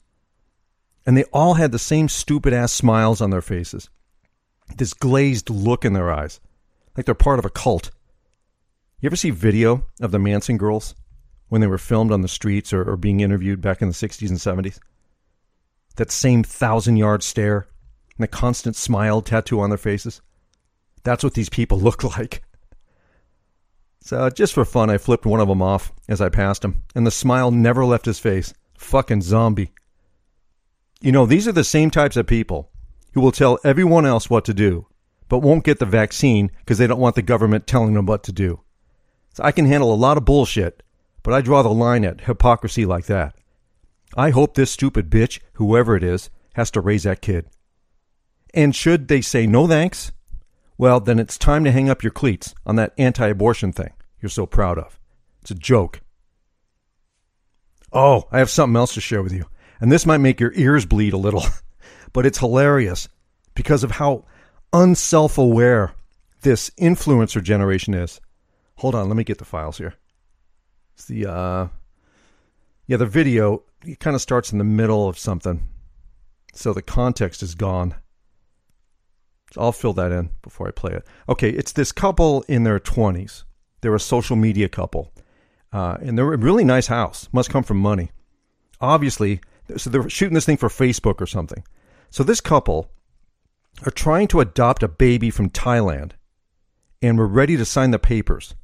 And 1.06 1.16
they 1.16 1.24
all 1.24 1.54
had 1.54 1.72
the 1.72 1.78
same 1.78 2.08
stupid 2.08 2.52
ass 2.52 2.72
smiles 2.72 3.20
on 3.20 3.30
their 3.30 3.42
faces, 3.42 3.88
this 4.76 4.94
glazed 4.94 5.50
look 5.50 5.84
in 5.84 5.92
their 5.92 6.12
eyes, 6.12 6.40
like 6.96 7.06
they're 7.06 7.14
part 7.14 7.38
of 7.38 7.44
a 7.44 7.50
cult. 7.50 7.90
You 9.00 9.08
ever 9.08 9.16
see 9.16 9.30
video 9.30 9.86
of 10.00 10.12
the 10.12 10.18
Manson 10.18 10.56
girls 10.56 10.94
when 11.48 11.60
they 11.60 11.66
were 11.66 11.78
filmed 11.78 12.10
on 12.10 12.22
the 12.22 12.28
streets 12.28 12.72
or, 12.72 12.90
or 12.90 12.96
being 12.96 13.20
interviewed 13.20 13.60
back 13.60 13.82
in 13.82 13.88
the 13.88 13.94
60s 13.94 14.28
and 14.30 14.38
70s? 14.38 14.78
That 15.96 16.10
same 16.10 16.42
thousand 16.42 16.96
yard 16.96 17.22
stare 17.22 17.66
and 18.16 18.22
the 18.22 18.28
constant 18.28 18.76
smile 18.76 19.20
tattoo 19.20 19.60
on 19.60 19.70
their 19.70 19.78
faces. 19.78 20.22
That's 21.02 21.22
what 21.22 21.34
these 21.34 21.50
people 21.50 21.78
look 21.82 22.02
like. 22.02 22.42
So, 24.04 24.28
just 24.28 24.52
for 24.52 24.66
fun, 24.66 24.90
I 24.90 24.98
flipped 24.98 25.24
one 25.24 25.40
of 25.40 25.48
them 25.48 25.62
off 25.62 25.90
as 26.10 26.20
I 26.20 26.28
passed 26.28 26.62
him, 26.62 26.82
and 26.94 27.06
the 27.06 27.10
smile 27.10 27.50
never 27.50 27.86
left 27.86 28.04
his 28.04 28.18
face. 28.18 28.52
Fucking 28.76 29.22
zombie. 29.22 29.72
You 31.00 31.10
know, 31.10 31.24
these 31.24 31.48
are 31.48 31.52
the 31.52 31.64
same 31.64 31.90
types 31.90 32.18
of 32.18 32.26
people 32.26 32.70
who 33.14 33.22
will 33.22 33.32
tell 33.32 33.58
everyone 33.64 34.04
else 34.04 34.28
what 34.28 34.44
to 34.44 34.52
do, 34.52 34.86
but 35.30 35.38
won't 35.38 35.64
get 35.64 35.78
the 35.78 35.86
vaccine 35.86 36.50
because 36.58 36.76
they 36.76 36.86
don't 36.86 37.00
want 37.00 37.14
the 37.14 37.22
government 37.22 37.66
telling 37.66 37.94
them 37.94 38.04
what 38.04 38.22
to 38.24 38.32
do. 38.32 38.60
So 39.32 39.42
I 39.42 39.52
can 39.52 39.64
handle 39.64 39.92
a 39.92 39.96
lot 39.96 40.18
of 40.18 40.26
bullshit, 40.26 40.82
but 41.22 41.32
I 41.32 41.40
draw 41.40 41.62
the 41.62 41.70
line 41.70 42.04
at 42.04 42.20
hypocrisy 42.22 42.84
like 42.84 43.06
that. 43.06 43.34
I 44.18 44.30
hope 44.30 44.54
this 44.54 44.70
stupid 44.70 45.08
bitch, 45.08 45.40
whoever 45.54 45.96
it 45.96 46.04
is, 46.04 46.28
has 46.56 46.70
to 46.72 46.82
raise 46.82 47.04
that 47.04 47.22
kid. 47.22 47.46
And 48.52 48.76
should 48.76 49.08
they 49.08 49.22
say 49.22 49.46
no 49.46 49.66
thanks, 49.66 50.12
well, 50.76 51.00
then 51.00 51.18
it's 51.18 51.38
time 51.38 51.64
to 51.64 51.72
hang 51.72 51.88
up 51.88 52.02
your 52.02 52.12
cleats 52.12 52.54
on 52.66 52.76
that 52.76 52.92
anti 52.98 53.26
abortion 53.26 53.72
thing 53.72 53.92
you're 54.20 54.30
so 54.30 54.46
proud 54.46 54.78
of. 54.78 54.98
It's 55.42 55.50
a 55.50 55.54
joke. 55.54 56.00
Oh, 57.92 58.24
I 58.32 58.38
have 58.38 58.48
something 58.48 58.76
else 58.76 58.94
to 58.94 59.00
share 59.00 59.22
with 59.22 59.32
you. 59.32 59.44
And 59.80 59.92
this 59.92 60.06
might 60.06 60.18
make 60.18 60.40
your 60.40 60.52
ears 60.54 60.86
bleed 60.86 61.12
a 61.12 61.18
little, 61.18 61.44
but 62.12 62.24
it's 62.24 62.38
hilarious 62.38 63.08
because 63.54 63.84
of 63.84 63.92
how 63.92 64.24
unself 64.72 65.36
aware 65.36 65.92
this 66.40 66.70
influencer 66.70 67.42
generation 67.42 67.92
is. 67.92 68.20
Hold 68.76 68.94
on, 68.94 69.08
let 69.08 69.16
me 69.16 69.24
get 69.24 69.38
the 69.38 69.44
files 69.44 69.78
here. 69.78 69.94
It's 70.94 71.04
the 71.04 71.26
uh 71.26 71.68
yeah, 72.86 72.96
the 72.96 73.06
video 73.06 73.62
it 73.84 74.00
kind 74.00 74.16
of 74.16 74.22
starts 74.22 74.52
in 74.52 74.58
the 74.58 74.64
middle 74.64 75.06
of 75.06 75.18
something. 75.18 75.68
So 76.54 76.72
the 76.72 76.82
context 76.82 77.42
is 77.42 77.54
gone. 77.54 77.94
I'll 79.56 79.72
fill 79.72 79.92
that 79.94 80.12
in 80.12 80.30
before 80.42 80.68
I 80.68 80.70
play 80.70 80.92
it. 80.92 81.04
Okay, 81.28 81.50
it's 81.50 81.72
this 81.72 81.92
couple 81.92 82.44
in 82.48 82.64
their 82.64 82.80
20s. 82.80 83.44
They're 83.80 83.94
a 83.94 84.00
social 84.00 84.36
media 84.36 84.68
couple. 84.68 85.12
Uh, 85.72 85.98
and 86.00 86.16
they're 86.16 86.32
a 86.32 86.38
really 86.38 86.64
nice 86.64 86.86
house. 86.86 87.28
Must 87.32 87.50
come 87.50 87.64
from 87.64 87.78
money. 87.78 88.10
Obviously, 88.80 89.40
so 89.76 89.90
they're 89.90 90.08
shooting 90.08 90.34
this 90.34 90.46
thing 90.46 90.56
for 90.56 90.68
Facebook 90.68 91.20
or 91.20 91.26
something. 91.26 91.64
So 92.10 92.22
this 92.22 92.40
couple 92.40 92.90
are 93.84 93.90
trying 93.90 94.28
to 94.28 94.40
adopt 94.40 94.82
a 94.82 94.88
baby 94.88 95.30
from 95.30 95.50
Thailand 95.50 96.12
and 97.02 97.18
were 97.18 97.26
ready 97.26 97.56
to 97.56 97.64
sign 97.64 97.90
the 97.90 97.98
papers 97.98 98.54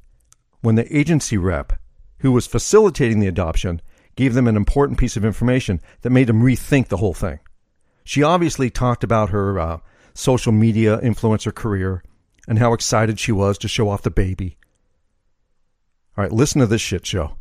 when 0.61 0.75
the 0.75 0.97
agency 0.97 1.37
rep 1.37 1.73
who 2.19 2.31
was 2.31 2.47
facilitating 2.47 3.19
the 3.19 3.27
adoption 3.27 3.81
gave 4.15 4.33
them 4.33 4.47
an 4.47 4.55
important 4.55 4.99
piece 4.99 5.17
of 5.17 5.25
information 5.25 5.81
that 6.01 6.09
made 6.11 6.27
them 6.27 6.41
rethink 6.41 6.87
the 6.87 6.97
whole 6.97 7.13
thing. 7.13 7.39
She 8.03 8.23
obviously 8.23 8.69
talked 8.69 9.03
about 9.03 9.29
her 9.29 9.59
uh, 9.59 9.77
social 10.13 10.51
media 10.51 10.99
influencer 10.99 11.53
career 11.53 12.03
and 12.47 12.59
how 12.59 12.73
excited 12.73 13.19
she 13.19 13.31
was 13.31 13.57
to 13.59 13.67
show 13.67 13.89
off 13.89 14.01
the 14.01 14.11
baby. 14.11 14.57
All 16.17 16.23
right, 16.23 16.31
listen 16.31 16.59
to 16.59 16.67
this 16.67 16.81
shit 16.81 17.05
show. 17.05 17.37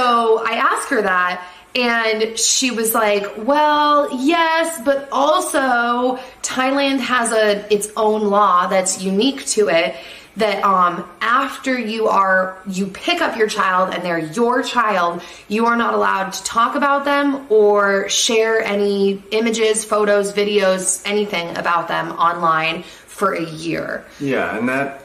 So 0.00 0.44
I 0.44 0.54
asked 0.54 0.88
her 0.90 1.02
that, 1.02 1.46
and 1.74 2.38
she 2.38 2.70
was 2.70 2.94
like, 2.94 3.24
"Well, 3.38 4.08
yes, 4.12 4.80
but 4.84 5.08
also 5.10 6.18
Thailand 6.42 7.00
has 7.00 7.32
a 7.32 7.72
its 7.72 7.88
own 7.96 8.24
law 8.24 8.66
that's 8.66 9.02
unique 9.02 9.46
to 9.46 9.68
it." 9.68 9.96
That 10.36 10.64
um, 10.64 11.08
after 11.20 11.78
you 11.78 12.08
are 12.08 12.58
you 12.66 12.86
pick 12.88 13.20
up 13.20 13.36
your 13.36 13.46
child 13.46 13.94
and 13.94 14.02
they're 14.04 14.18
your 14.18 14.62
child 14.62 15.22
you 15.48 15.66
are 15.66 15.76
not 15.76 15.94
allowed 15.94 16.30
to 16.32 16.42
talk 16.44 16.74
about 16.74 17.04
them 17.04 17.46
or 17.50 18.08
share 18.08 18.60
any 18.60 19.22
images 19.30 19.84
photos 19.84 20.32
videos 20.32 21.00
anything 21.06 21.56
about 21.56 21.86
them 21.88 22.10
online 22.12 22.82
for 22.82 23.34
a 23.34 23.44
year 23.44 24.04
Yeah, 24.18 24.56
and 24.58 24.68
that 24.68 25.02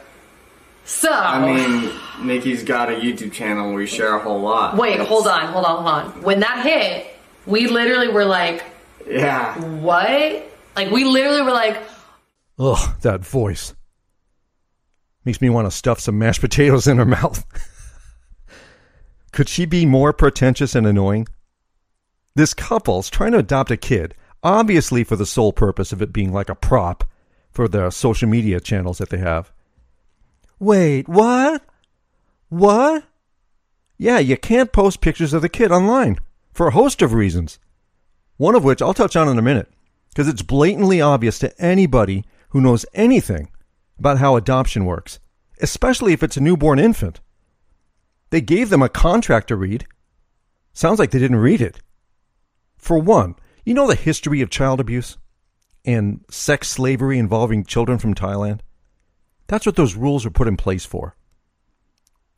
so 0.84 1.10
I 1.12 1.38
mean, 1.46 1.92
Nikki's 2.26 2.64
got 2.64 2.90
a 2.90 2.96
YouTube 2.96 3.30
channel. 3.32 3.72
We 3.74 3.86
share 3.86 4.14
a 4.16 4.18
whole 4.18 4.40
lot. 4.40 4.76
wait 4.76 4.94
It's- 4.94 5.08
hold 5.08 5.28
on 5.28 5.46
hold 5.52 5.64
on 5.64 5.76
hold 5.84 5.88
on 6.16 6.22
when 6.22 6.40
that 6.40 6.64
hit 6.66 7.06
we 7.46 7.68
literally 7.68 8.08
were 8.08 8.24
like 8.24 8.64
Yeah, 9.08 9.56
what 9.60 10.44
like 10.74 10.90
we 10.90 11.04
literally 11.04 11.42
were 11.42 11.52
like 11.52 11.76
Ugh, 12.58 13.00
that 13.02 13.20
voice. 13.24 13.74
Makes 15.24 15.40
me 15.40 15.50
want 15.50 15.66
to 15.66 15.70
stuff 15.70 16.00
some 16.00 16.18
mashed 16.18 16.40
potatoes 16.40 16.86
in 16.86 16.96
her 16.96 17.04
mouth. 17.04 17.44
Could 19.32 19.48
she 19.48 19.66
be 19.66 19.86
more 19.86 20.12
pretentious 20.12 20.74
and 20.74 20.86
annoying? 20.86 21.28
This 22.34 22.54
couple's 22.54 23.10
trying 23.10 23.32
to 23.32 23.38
adopt 23.38 23.70
a 23.70 23.76
kid, 23.76 24.14
obviously 24.42 25.04
for 25.04 25.16
the 25.16 25.26
sole 25.26 25.52
purpose 25.52 25.92
of 25.92 26.00
it 26.00 26.12
being 26.12 26.32
like 26.32 26.48
a 26.48 26.54
prop 26.54 27.04
for 27.50 27.68
the 27.68 27.90
social 27.90 28.28
media 28.28 28.60
channels 28.60 28.98
that 28.98 29.10
they 29.10 29.18
have. 29.18 29.52
Wait, 30.58 31.08
what? 31.08 31.62
What? 32.48 33.04
Yeah, 33.98 34.18
you 34.18 34.36
can't 34.36 34.72
post 34.72 35.00
pictures 35.00 35.34
of 35.34 35.42
the 35.42 35.48
kid 35.48 35.70
online 35.70 36.18
for 36.52 36.68
a 36.68 36.72
host 36.72 37.02
of 37.02 37.12
reasons. 37.12 37.58
One 38.38 38.54
of 38.54 38.64
which 38.64 38.80
I'll 38.80 38.94
touch 38.94 39.16
on 39.16 39.28
in 39.28 39.38
a 39.38 39.42
minute, 39.42 39.68
because 40.08 40.28
it's 40.28 40.42
blatantly 40.42 41.02
obvious 41.02 41.38
to 41.40 41.62
anybody 41.62 42.24
who 42.50 42.60
knows 42.62 42.86
anything 42.94 43.49
about 44.00 44.18
how 44.18 44.34
adoption 44.34 44.86
works, 44.86 45.20
especially 45.60 46.12
if 46.12 46.22
it's 46.22 46.38
a 46.38 46.40
newborn 46.40 46.78
infant. 46.78 47.20
They 48.30 48.40
gave 48.40 48.70
them 48.70 48.82
a 48.82 48.88
contract 48.88 49.48
to 49.48 49.56
read. 49.56 49.86
Sounds 50.72 50.98
like 50.98 51.10
they 51.10 51.18
didn't 51.18 51.36
read 51.36 51.60
it. 51.60 51.80
For 52.78 52.98
one, 52.98 53.36
you 53.64 53.74
know 53.74 53.86
the 53.86 53.94
history 53.94 54.40
of 54.40 54.48
child 54.48 54.80
abuse 54.80 55.18
and 55.84 56.24
sex 56.30 56.68
slavery 56.68 57.18
involving 57.18 57.62
children 57.62 57.98
from 57.98 58.14
Thailand? 58.14 58.60
That's 59.48 59.66
what 59.66 59.76
those 59.76 59.96
rules 59.96 60.24
are 60.24 60.30
put 60.30 60.48
in 60.48 60.56
place 60.56 60.86
for. 60.86 61.14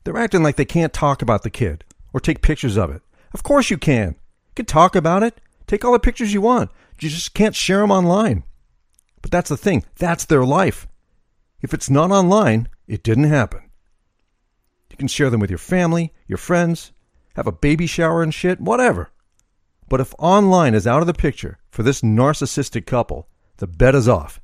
They're 0.02 0.18
acting 0.18 0.42
like 0.42 0.56
they 0.56 0.64
can't 0.64 0.92
talk 0.92 1.22
about 1.22 1.44
the 1.44 1.50
kid 1.50 1.84
or 2.12 2.18
take 2.18 2.42
pictures 2.42 2.76
of 2.76 2.90
it. 2.90 3.02
Of 3.32 3.44
course 3.44 3.70
you 3.70 3.78
can. 3.78 4.16
You 4.48 4.54
can 4.56 4.66
talk 4.66 4.96
about 4.96 5.22
it, 5.22 5.40
take 5.68 5.84
all 5.84 5.92
the 5.92 6.00
pictures 6.00 6.34
you 6.34 6.40
want. 6.40 6.72
You 6.98 7.08
just 7.08 7.34
can't 7.34 7.54
share 7.54 7.80
them 7.80 7.92
online. 7.92 8.42
But 9.20 9.30
that's 9.30 9.48
the 9.48 9.56
thing. 9.56 9.84
That's 9.96 10.24
their 10.24 10.44
life. 10.44 10.88
If 11.62 11.72
it's 11.72 11.88
not 11.88 12.10
online, 12.10 12.68
it 12.86 13.02
didn't 13.04 13.24
happen. 13.24 13.70
You 14.90 14.96
can 14.96 15.08
share 15.08 15.30
them 15.30 15.40
with 15.40 15.50
your 15.50 15.58
family, 15.58 16.12
your 16.26 16.36
friends, 16.36 16.92
have 17.36 17.46
a 17.46 17.52
baby 17.52 17.86
shower 17.86 18.22
and 18.22 18.34
shit, 18.34 18.60
whatever. 18.60 19.10
But 19.88 20.00
if 20.00 20.14
online 20.18 20.74
is 20.74 20.86
out 20.86 21.00
of 21.00 21.06
the 21.06 21.14
picture 21.14 21.58
for 21.70 21.82
this 21.82 22.02
narcissistic 22.02 22.84
couple, 22.84 23.28
the 23.58 23.66
bet 23.66 23.94
is 23.94 24.08
off. 24.08 24.40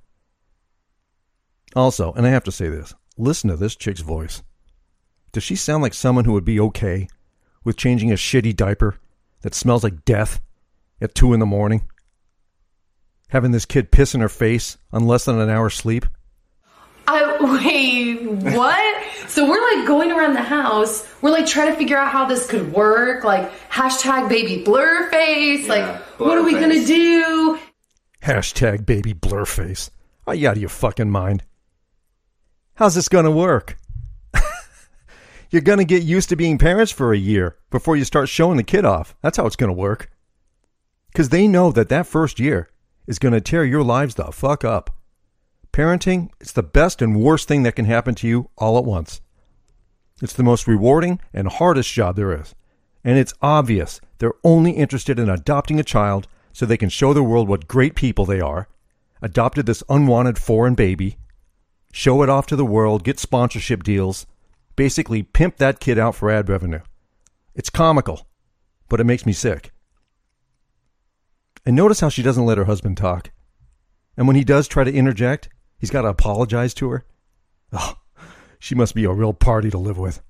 Also, 1.75 2.13
and 2.13 2.27
I 2.27 2.31
have 2.31 2.45
to 2.45 2.53
say 2.53 2.69
this 2.69 2.95
listen 3.19 3.51
to 3.51 3.57
this 3.57 3.77
chick's 3.77 4.01
voice. 4.01 4.43
Does 5.33 5.43
she 5.43 5.57
sound 5.57 5.83
like 5.83 5.95
someone 5.95 6.25
who 6.25 6.33
would 6.33 6.45
be 6.45 6.61
okay 6.61 7.09
with 7.65 7.77
changing 7.77 8.11
a 8.11 8.15
shitty 8.15 8.57
diaper 8.57 8.99
that 9.43 9.55
smells 9.55 9.85
like 9.85 10.05
death 10.05 10.41
at 11.01 11.15
2 11.15 11.35
in 11.35 11.41
the 11.41 11.47
morning? 11.47 11.87
Having 13.29 13.51
this 13.51 13.67
kid 13.67 13.91
piss 13.91 14.15
in 14.15 14.21
her 14.21 14.29
face 14.29 14.79
on 14.93 15.07
less 15.07 15.27
than 15.27 15.39
an 15.39 15.51
hour's 15.51 15.75
sleep? 15.75 16.07
I 17.11 17.39
wait, 17.41 18.27
what? 18.55 19.05
so 19.29 19.49
we're 19.49 19.63
like 19.79 19.87
going 19.87 20.13
around 20.13 20.35
the 20.35 20.43
house. 20.43 21.07
We're 21.23 21.31
like 21.31 21.47
trying 21.47 21.69
to 21.69 21.77
figure 21.77 21.97
out 21.97 22.13
how 22.13 22.27
this 22.27 22.47
could 22.47 22.71
work. 22.75 23.25
Like 23.25 23.51
hashtag 23.71 24.29
baby 24.29 24.63
blur 24.63 25.09
face. 25.11 25.67
Yeah, 25.67 25.73
like 25.73 26.03
what 26.19 26.37
are 26.37 26.43
we 26.43 26.51
blur 26.51 26.61
gonna 26.61 26.85
do? 26.85 27.59
Hashtag 28.23 28.85
baby 28.85 29.15
blurface. 29.15 29.89
Are 30.27 30.35
you 30.35 30.49
out 30.49 30.57
of 30.57 30.61
your 30.61 30.69
fucking 30.69 31.11
mind? 31.11 31.45
How's 32.75 32.95
this 32.95 33.09
gonna 33.09 33.31
work? 33.31 33.79
You're 35.51 35.63
gonna 35.63 35.85
get 35.85 36.03
used 36.03 36.29
to 36.29 36.37
being 36.37 36.59
parents 36.59 36.93
for 36.93 37.15
a 37.15 37.19
year 37.19 37.57
before 37.71 37.97
you 37.97 38.05
start 38.05 38.29
showing 38.29 38.59
the 38.59 38.63
kid 38.63 38.85
off. 38.85 39.17
That's 39.23 39.39
how 39.39 39.47
it's 39.47 39.57
gonna 39.57 39.73
work. 39.73 40.11
Because 41.11 41.31
they 41.31 41.49
know 41.49 41.73
that 41.73 41.89
that 41.89 42.07
first 42.07 42.39
year 42.39 42.69
is 43.07 43.19
gonna 43.19 43.41
tear 43.41 43.65
your 43.65 43.83
lives 43.83 44.17
the 44.17 44.31
fuck 44.31 44.63
up. 44.63 44.98
Parenting, 45.73 46.31
it's 46.41 46.53
the 46.53 46.63
best 46.63 47.01
and 47.01 47.21
worst 47.21 47.49
thing 47.49 47.63
that 47.63 47.77
can 47.77 47.85
happen 47.85 48.15
to 48.17 48.29
you 48.29 48.51
all 48.57 48.79
at 48.79 48.85
once. 48.85 49.21
It's 50.21 50.33
the 50.33 50.43
most 50.43 50.67
rewarding 50.67 51.21
and 51.33 51.49
hardest 51.49 51.93
job 51.93 52.17
there 52.17 52.33
is. 52.33 52.55
And 53.05 53.19
it's 53.19 53.35
obvious 53.41 54.01
they're 54.19 54.35
only 54.43 54.73
interested 54.73 55.19
in 55.19 55.29
adopting 55.29 55.79
a 55.79 55.85
child 55.85 56.27
so 56.53 56.67
they 56.67 56.77
can 56.77 56.89
show 56.89 57.13
the 57.13 57.23
world 57.23 57.49
what 57.49 57.69
great 57.69 57.95
people 57.95 58.25
they 58.25 58.41
are, 58.41 58.69
adopted 59.23 59.67
this 59.67 59.85
unwanted 59.89 60.39
foreign 60.39 60.75
baby, 60.75 61.17
show 61.93 62.23
it 62.23 62.29
off 62.29 62.47
to 62.49 62.57
the 62.57 62.65
world, 62.65 63.05
get 63.05 63.21
sponsorship 63.21 63.85
deals, 63.85 64.27
basically 64.75 65.23
pimp 65.23 65.57
that 65.59 65.81
kid 65.81 65.99
out 65.99 66.15
for 66.15 66.31
ad 66.31 66.49
revenue. 66.49 66.81
It's 67.55 67.71
comical, 67.71 68.27
but 68.89 69.01
it 69.01 69.05
makes 69.05 69.25
me 69.25 69.33
sick. 69.33 69.73
And 71.65 71.77
notice 71.77 72.01
how 72.01 72.09
she 72.09 72.23
doesn't 72.23 72.47
let 72.47 72.59
her 72.59 72.65
husband 72.65 72.97
talk. 72.97 73.31
And 74.17 74.27
when 74.27 74.37
he 74.37 74.45
does 74.45 74.67
try 74.67 74.85
to 74.85 74.93
interject, 74.93 75.49
he's 75.79 75.91
got 75.91 76.03
to 76.03 76.09
apologize 76.09 76.75
to 76.75 76.91
her. 76.91 77.05
Oh, 77.73 77.95
she 78.59 78.75
must 78.75 78.95
be 78.95 79.05
a 79.05 79.11
real 79.13 79.33
party 79.33 79.71
to 79.71 79.79
live 79.79 79.99
with. 79.99 80.21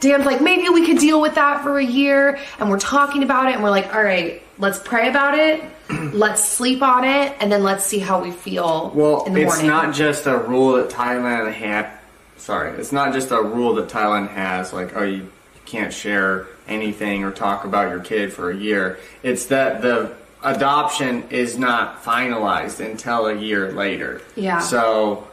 Dan's 0.00 0.26
like, 0.26 0.42
maybe 0.42 0.68
we 0.68 0.86
could 0.86 0.98
deal 0.98 1.20
with 1.20 1.36
that 1.36 1.62
for 1.62 1.78
a 1.78 1.84
year. 1.84 2.38
And 2.58 2.68
we're 2.70 2.78
talking 2.78 3.22
about 3.22 3.48
it, 3.48 3.54
and 3.54 3.62
we're 3.62 3.70
like, 3.70 3.94
all 3.94 4.02
right, 4.02 4.42
let's 4.58 4.78
pray 4.78 5.08
about 5.08 5.38
it. 5.38 5.62
let's 6.12 6.44
sleep 6.46 6.82
on 6.82 7.04
it, 7.04 7.34
and 7.40 7.50
then 7.50 7.62
let's 7.62 7.84
see 7.84 7.98
how 7.98 8.22
we 8.22 8.30
feel 8.32 8.90
Well, 8.94 9.24
in 9.24 9.34
the 9.34 9.42
it's 9.42 9.52
morning. 9.54 9.66
not 9.68 9.94
just 9.94 10.26
a 10.26 10.36
rule 10.36 10.72
that 10.74 10.90
Thailand 10.90 11.52
had. 11.52 11.90
Sorry, 12.36 12.78
it's 12.78 12.92
not 12.92 13.12
just 13.12 13.30
a 13.30 13.40
rule 13.40 13.74
that 13.74 13.88
Thailand 13.88 14.28
has. 14.30 14.72
Like, 14.72 14.96
oh, 14.96 15.04
you 15.04 15.30
can't 15.64 15.92
share 15.92 16.46
anything 16.68 17.24
or 17.24 17.30
talk 17.30 17.64
about 17.64 17.88
your 17.90 18.00
kid 18.00 18.32
for 18.32 18.50
a 18.50 18.56
year. 18.56 18.98
It's 19.22 19.46
that 19.46 19.80
the 19.82 20.12
adoption 20.46 21.28
is 21.28 21.58
not 21.58 22.02
finalized 22.02 22.84
until 22.84 23.26
a 23.26 23.34
year 23.34 23.72
later. 23.72 24.22
Yeah. 24.36 24.60
So 24.60 25.28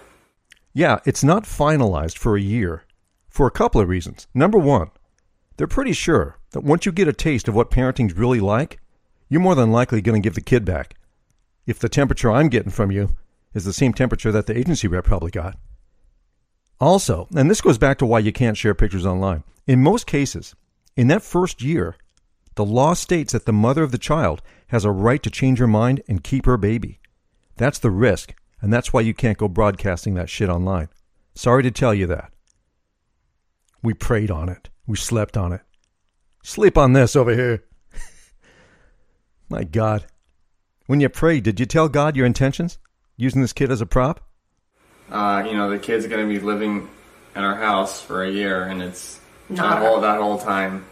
Yeah, 0.74 1.00
it's 1.05 1.24
not 1.24 1.43
finalized 1.43 2.17
for 2.17 2.36
a 2.36 2.41
year 2.41 2.84
for 3.29 3.48
a 3.48 3.51
couple 3.51 3.79
of 3.79 3.88
reasons. 3.89 4.27
Number 4.34 4.58
one, 4.58 4.89
they're 5.58 5.67
pretty 5.67 5.93
sure 5.93 6.38
that 6.51 6.63
once 6.63 6.86
you 6.86 6.91
get 6.91 7.08
a 7.08 7.13
taste 7.13 7.48
of 7.48 7.55
what 7.55 7.72
parenting's 7.72 8.15
really 8.15 8.39
like, 8.39 8.79
you're 9.29 9.41
more 9.41 9.55
than 9.55 9.72
likely 9.72 10.01
going 10.01 10.22
to 10.22 10.25
give 10.25 10.36
the 10.36 10.41
kid 10.41 10.65
back. 10.65 10.96
If 11.65 11.79
the 11.79 11.89
temperature 11.89 12.32
I'm 12.32 12.50
getting 12.50 12.72
from 12.72 12.91
you 12.91 13.15
is 13.53 13.65
the 13.65 13.74
same 13.74 13.93
temperature 13.93 14.32
that 14.32 14.48
the 14.48 14.58
agency 14.58 14.88
rep 14.88 15.05
probably 15.05 15.32
got. 15.32 15.58
Also, 16.79 17.27
and 17.36 17.50
this 17.50 17.62
goes 17.62 17.77
back 17.77 17.98
to 18.00 18.05
why 18.05 18.20
you 18.20 18.34
can't 18.34 18.58
share 18.58 18.74
pictures 18.74 19.05
online. 19.05 19.43
In 19.67 19.82
most 19.82 20.05
cases, 20.05 20.55
in 20.98 21.08
that 21.08 21.22
first 21.22 21.62
year, 21.62 21.96
the 22.55 22.65
law 22.65 22.93
states 22.93 23.34
that 23.34 23.46
the 23.46 23.53
mother 23.53 23.84
of 23.84 23.91
the 23.91 23.98
child 23.98 24.41
has 24.73 24.85
a 24.85 24.91
right 24.91 25.21
to 25.21 25.29
change 25.29 25.59
her 25.59 25.67
mind 25.67 26.01
and 26.07 26.23
keep 26.23 26.47
her 26.47 26.57
baby. 26.57 26.99
That's 27.57 27.77
the 27.77 27.91
risk, 27.91 28.33
and 28.59 28.73
that's 28.73 28.91
why 28.91 29.01
you 29.01 29.13
can't 29.13 29.37
go 29.37 29.47
broadcasting 29.47 30.15
that 30.15 30.31
shit 30.31 30.49
online. 30.49 30.89
Sorry 31.35 31.61
to 31.61 31.69
tell 31.69 31.93
you 31.93 32.07
that. 32.07 32.33
We 33.83 33.93
prayed 33.93 34.31
on 34.31 34.49
it. 34.49 34.71
We 34.87 34.97
slept 34.97 35.37
on 35.37 35.53
it. 35.53 35.61
Sleep 36.41 36.75
on 36.75 36.93
this 36.93 37.15
over 37.15 37.35
here. 37.35 37.63
My 39.49 39.63
God. 39.63 40.07
When 40.87 40.99
you 40.99 41.07
prayed, 41.07 41.43
did 41.43 41.59
you 41.59 41.67
tell 41.67 41.87
God 41.87 42.15
your 42.15 42.25
intentions? 42.25 42.79
Using 43.15 43.41
this 43.41 43.53
kid 43.53 43.69
as 43.69 43.79
a 43.79 43.85
prop? 43.85 44.21
uh, 45.11 45.43
you 45.45 45.53
know, 45.55 45.69
the 45.69 45.77
kid's 45.77 46.07
gonna 46.07 46.25
be 46.25 46.39
living 46.39 46.89
in 47.35 47.43
our 47.43 47.55
house 47.55 48.01
for 48.01 48.23
a 48.23 48.31
year, 48.31 48.63
and 48.63 48.81
it's 48.81 49.19
Not 49.49 49.81
that 49.81 49.88
whole 49.88 50.01
that 50.01 50.19
whole 50.19 50.39
time 50.39 50.86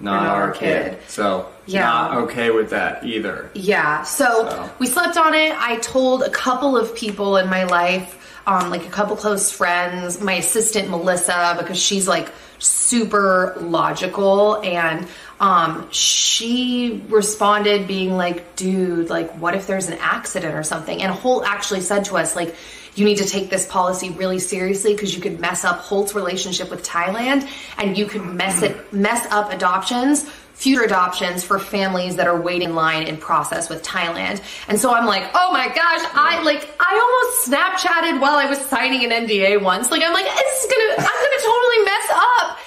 not, 0.00 0.26
our 0.26 0.42
our 0.44 0.50
kid. 0.52 0.92
kid. 0.92 0.98
So 1.08 1.48
Yeah. 1.66 1.82
not 1.82 2.16
okay 2.24 2.50
with 2.50 2.70
that 2.70 3.04
either. 3.04 3.50
Yeah, 3.54 4.02
so, 4.02 4.48
So. 4.48 4.70
we 4.78 4.86
slept 4.86 5.16
on 5.16 5.34
it. 5.34 5.54
I 5.58 5.76
told 5.76 6.22
a 6.22 6.30
couple 6.30 6.76
of 6.76 6.94
people 6.94 7.36
in 7.36 7.48
my 7.48 7.64
life, 7.64 8.14
um, 8.46 8.70
like 8.70 8.86
a 8.86 8.90
couple 8.90 9.16
close 9.16 9.50
friends, 9.50 10.20
my 10.20 10.34
assistant 10.34 10.88
Melissa, 10.90 11.56
because 11.58 11.78
she's 11.78 12.06
like 12.08 12.28
super 12.58 13.56
logical 13.60 14.60
and 14.62 15.06
um, 15.40 15.88
she 15.92 17.04
responded 17.08 17.86
being 17.86 18.16
like, 18.16 18.56
dude, 18.56 19.08
like, 19.08 19.30
what 19.38 19.54
if 19.54 19.66
there's 19.68 19.86
an 19.88 19.98
accident 20.00 20.54
or 20.56 20.64
something? 20.64 21.00
And 21.00 21.12
Holt 21.12 21.44
actually 21.46 21.82
said 21.82 22.06
to 22.06 22.16
us, 22.16 22.34
like, 22.34 22.56
you 22.98 23.04
need 23.04 23.18
to 23.18 23.26
take 23.26 23.50
this 23.50 23.66
policy 23.66 24.10
really 24.10 24.38
seriously 24.38 24.92
because 24.92 25.14
you 25.14 25.20
could 25.20 25.40
mess 25.40 25.64
up 25.64 25.78
Holt's 25.78 26.14
relationship 26.14 26.70
with 26.70 26.84
Thailand 26.84 27.48
and 27.78 27.96
you 27.96 28.06
could 28.06 28.24
mess 28.24 28.62
it 28.62 28.92
mess 28.92 29.26
up 29.30 29.52
adoptions 29.52 30.28
future 30.58 30.82
adoptions 30.82 31.44
for 31.44 31.60
families 31.60 32.16
that 32.16 32.26
are 32.26 32.40
waiting 32.40 32.70
in 32.70 32.74
line 32.74 33.04
in 33.04 33.16
process 33.16 33.68
with 33.68 33.80
Thailand. 33.84 34.42
And 34.66 34.78
so 34.78 34.92
I'm 34.92 35.06
like, 35.06 35.22
oh 35.32 35.52
my 35.52 35.68
gosh, 35.68 36.10
I 36.14 36.42
like 36.42 36.68
I 36.80 36.98
almost 36.98 37.48
Snapchatted 37.48 38.20
while 38.20 38.34
I 38.34 38.46
was 38.46 38.58
signing 38.62 39.04
an 39.04 39.10
NDA 39.10 39.62
once. 39.62 39.90
Like 39.92 40.02
I'm 40.02 40.12
like, 40.12 40.24
this 40.24 40.64
is 40.64 40.72
gonna 40.72 41.08
I'm 41.08 41.24
gonna 41.24 41.42
totally 41.44 41.84
mess 41.84 42.10
up. 42.12 42.58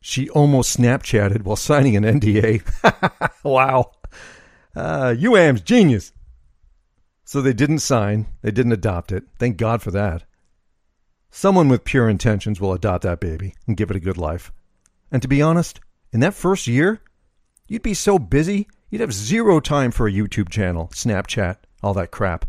She 0.00 0.28
almost 0.30 0.78
Snapchatted 0.78 1.42
while 1.42 1.56
signing 1.56 1.96
an 1.96 2.04
NDA. 2.04 2.62
wow. 3.42 3.90
Uh, 4.76 5.14
UAM's 5.18 5.62
genius. 5.62 6.12
So 7.30 7.40
they 7.40 7.52
didn't 7.52 7.78
sign, 7.78 8.26
they 8.42 8.50
didn't 8.50 8.72
adopt 8.72 9.12
it. 9.12 9.22
Thank 9.38 9.56
God 9.56 9.82
for 9.82 9.92
that. 9.92 10.24
Someone 11.30 11.68
with 11.68 11.84
pure 11.84 12.08
intentions 12.08 12.60
will 12.60 12.72
adopt 12.72 13.04
that 13.04 13.20
baby 13.20 13.54
and 13.68 13.76
give 13.76 13.88
it 13.88 13.96
a 13.96 14.00
good 14.00 14.18
life. 14.18 14.50
And 15.12 15.22
to 15.22 15.28
be 15.28 15.40
honest, 15.40 15.78
in 16.12 16.18
that 16.18 16.34
first 16.34 16.66
year, 16.66 17.02
you'd 17.68 17.84
be 17.84 17.94
so 17.94 18.18
busy, 18.18 18.66
you'd 18.88 19.00
have 19.00 19.12
zero 19.12 19.60
time 19.60 19.92
for 19.92 20.08
a 20.08 20.12
YouTube 20.12 20.48
channel, 20.48 20.90
Snapchat, 20.92 21.58
all 21.84 21.94
that 21.94 22.10
crap. 22.10 22.46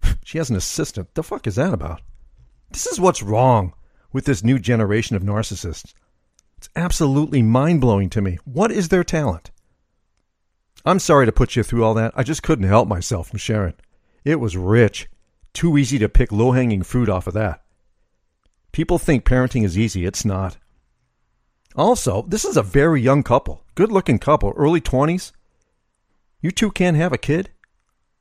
she 0.24 0.38
has 0.38 0.48
an 0.48 0.54
assistant. 0.54 1.12
The 1.14 1.24
fuck 1.24 1.48
is 1.48 1.56
that 1.56 1.74
about? 1.74 2.00
This 2.70 2.86
is 2.86 3.00
what's 3.00 3.24
wrong 3.24 3.74
with 4.12 4.24
this 4.24 4.44
new 4.44 4.60
generation 4.60 5.16
of 5.16 5.24
narcissists. 5.24 5.94
It's 6.58 6.68
absolutely 6.76 7.42
mind 7.42 7.80
blowing 7.80 8.08
to 8.10 8.22
me. 8.22 8.38
What 8.44 8.70
is 8.70 8.90
their 8.90 9.02
talent? 9.02 9.50
I'm 10.84 10.98
sorry 10.98 11.24
to 11.26 11.32
put 11.32 11.56
you 11.56 11.62
through 11.62 11.84
all 11.84 11.94
that. 11.94 12.12
I 12.14 12.22
just 12.22 12.42
couldn't 12.42 12.68
help 12.68 12.88
myself 12.88 13.28
from 13.28 13.38
sharing. 13.38 13.74
It 14.24 14.40
was 14.40 14.56
rich. 14.56 15.08
Too 15.52 15.78
easy 15.78 15.98
to 15.98 16.08
pick 16.08 16.32
low 16.32 16.52
hanging 16.52 16.82
fruit 16.82 17.08
off 17.08 17.26
of 17.26 17.34
that. 17.34 17.62
People 18.72 18.98
think 18.98 19.24
parenting 19.24 19.64
is 19.64 19.78
easy. 19.78 20.04
It's 20.04 20.24
not. 20.24 20.58
Also, 21.76 22.22
this 22.22 22.44
is 22.44 22.56
a 22.56 22.62
very 22.62 23.00
young 23.00 23.22
couple. 23.22 23.64
Good 23.74 23.90
looking 23.90 24.18
couple, 24.18 24.52
early 24.56 24.80
20s. 24.80 25.32
You 26.40 26.50
two 26.50 26.70
can't 26.70 26.96
have 26.96 27.12
a 27.12 27.18
kid? 27.18 27.50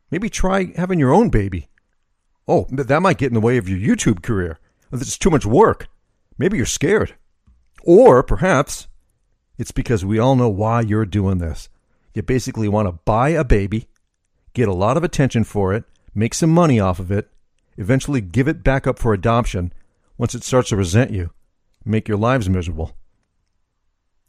Maybe 0.10 0.30
try 0.30 0.72
having 0.76 1.00
your 1.00 1.14
own 1.14 1.30
baby. 1.30 1.70
Oh, 2.48 2.68
that 2.70 3.02
might 3.02 3.18
get 3.18 3.28
in 3.28 3.34
the 3.34 3.42
way 3.42 3.58
of 3.58 3.68
your 3.68 3.80
YouTube 3.80 4.22
career. 4.22 4.60
It's 4.92 5.18
too 5.18 5.30
much 5.30 5.46
work. 5.46 5.88
Maybe 6.38 6.58
you're 6.58 6.66
scared. 6.66 7.16
Or 7.84 8.24
perhaps 8.24 8.88
it's 9.58 9.72
because 9.72 10.06
we 10.06 10.20
all 10.20 10.36
know 10.36 10.50
why 10.50 10.82
you're 10.82 11.06
doing 11.06 11.40
this. 11.40 11.70
You 12.14 12.22
basically 12.22 12.68
want 12.68 12.88
to 12.88 13.00
buy 13.06 13.30
a 13.30 13.44
baby, 13.44 13.88
get 14.54 14.68
a 14.68 14.74
lot 14.74 14.98
of 14.98 15.04
attention 15.04 15.44
for 15.44 15.74
it, 15.74 15.84
make 16.14 16.34
some 16.34 16.52
money 16.52 16.80
off 16.80 17.00
of 17.00 17.12
it, 17.12 17.30
eventually 17.78 18.22
give 18.22 18.48
it 18.48 18.64
back 18.64 18.86
up 18.86 19.00
for 19.00 19.14
adoption 19.14 19.74
once 20.18 20.36
it 20.36 20.44
starts 20.44 20.70
to 20.70 20.78
resent 20.78 21.12
you, 21.12 21.32
make 21.84 22.08
your 22.08 22.18
lives 22.18 22.50
miserable. 22.50 22.96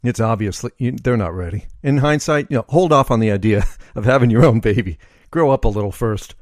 It's 0.03 0.19
obviously 0.19 0.71
they're 0.79 1.17
not 1.17 1.33
ready. 1.33 1.65
In 1.81 1.97
hindsight, 1.97 2.47
you 2.49 2.57
know, 2.57 2.65
hold 2.69 2.93
off 2.93 3.09
on 3.09 3.19
the 3.19 3.31
idea 3.31 3.65
of 3.95 4.05
having 4.05 4.29
your 4.29 4.45
own 4.45 4.59
baby. 4.59 4.97
Grow 5.31 5.51
up 5.51 5.65
a 5.65 5.69
little 5.69 5.91
first. 5.91 6.35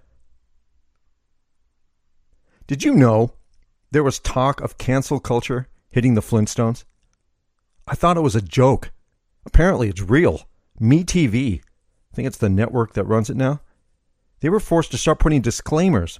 Did 2.68 2.84
you 2.84 2.94
know 2.94 3.34
there 3.92 4.04
was 4.04 4.20
talk 4.20 4.62
of 4.62 4.78
cancel 4.78 5.20
culture 5.20 5.68
hitting 5.90 6.14
the 6.14 6.22
Flintstones? 6.22 6.84
I 7.88 7.96
thought 7.96 8.18
it 8.18 8.22
was 8.22 8.36
a 8.36 8.42
joke. 8.42 8.92
Apparently, 9.46 9.90
it's 9.90 10.02
real. 10.02 10.48
MeTV, 10.82 11.60
I 11.60 12.16
think 12.16 12.28
it's 12.28 12.38
the 12.38 12.50
network 12.50 12.94
that 12.94 13.06
runs 13.06 13.30
it 13.30 13.38
now, 13.38 13.62
they 14.40 14.50
were 14.50 14.60
forced 14.60 14.92
to 14.92 14.98
start 14.98 15.20
putting 15.20 15.42
disclaimers 15.42 16.20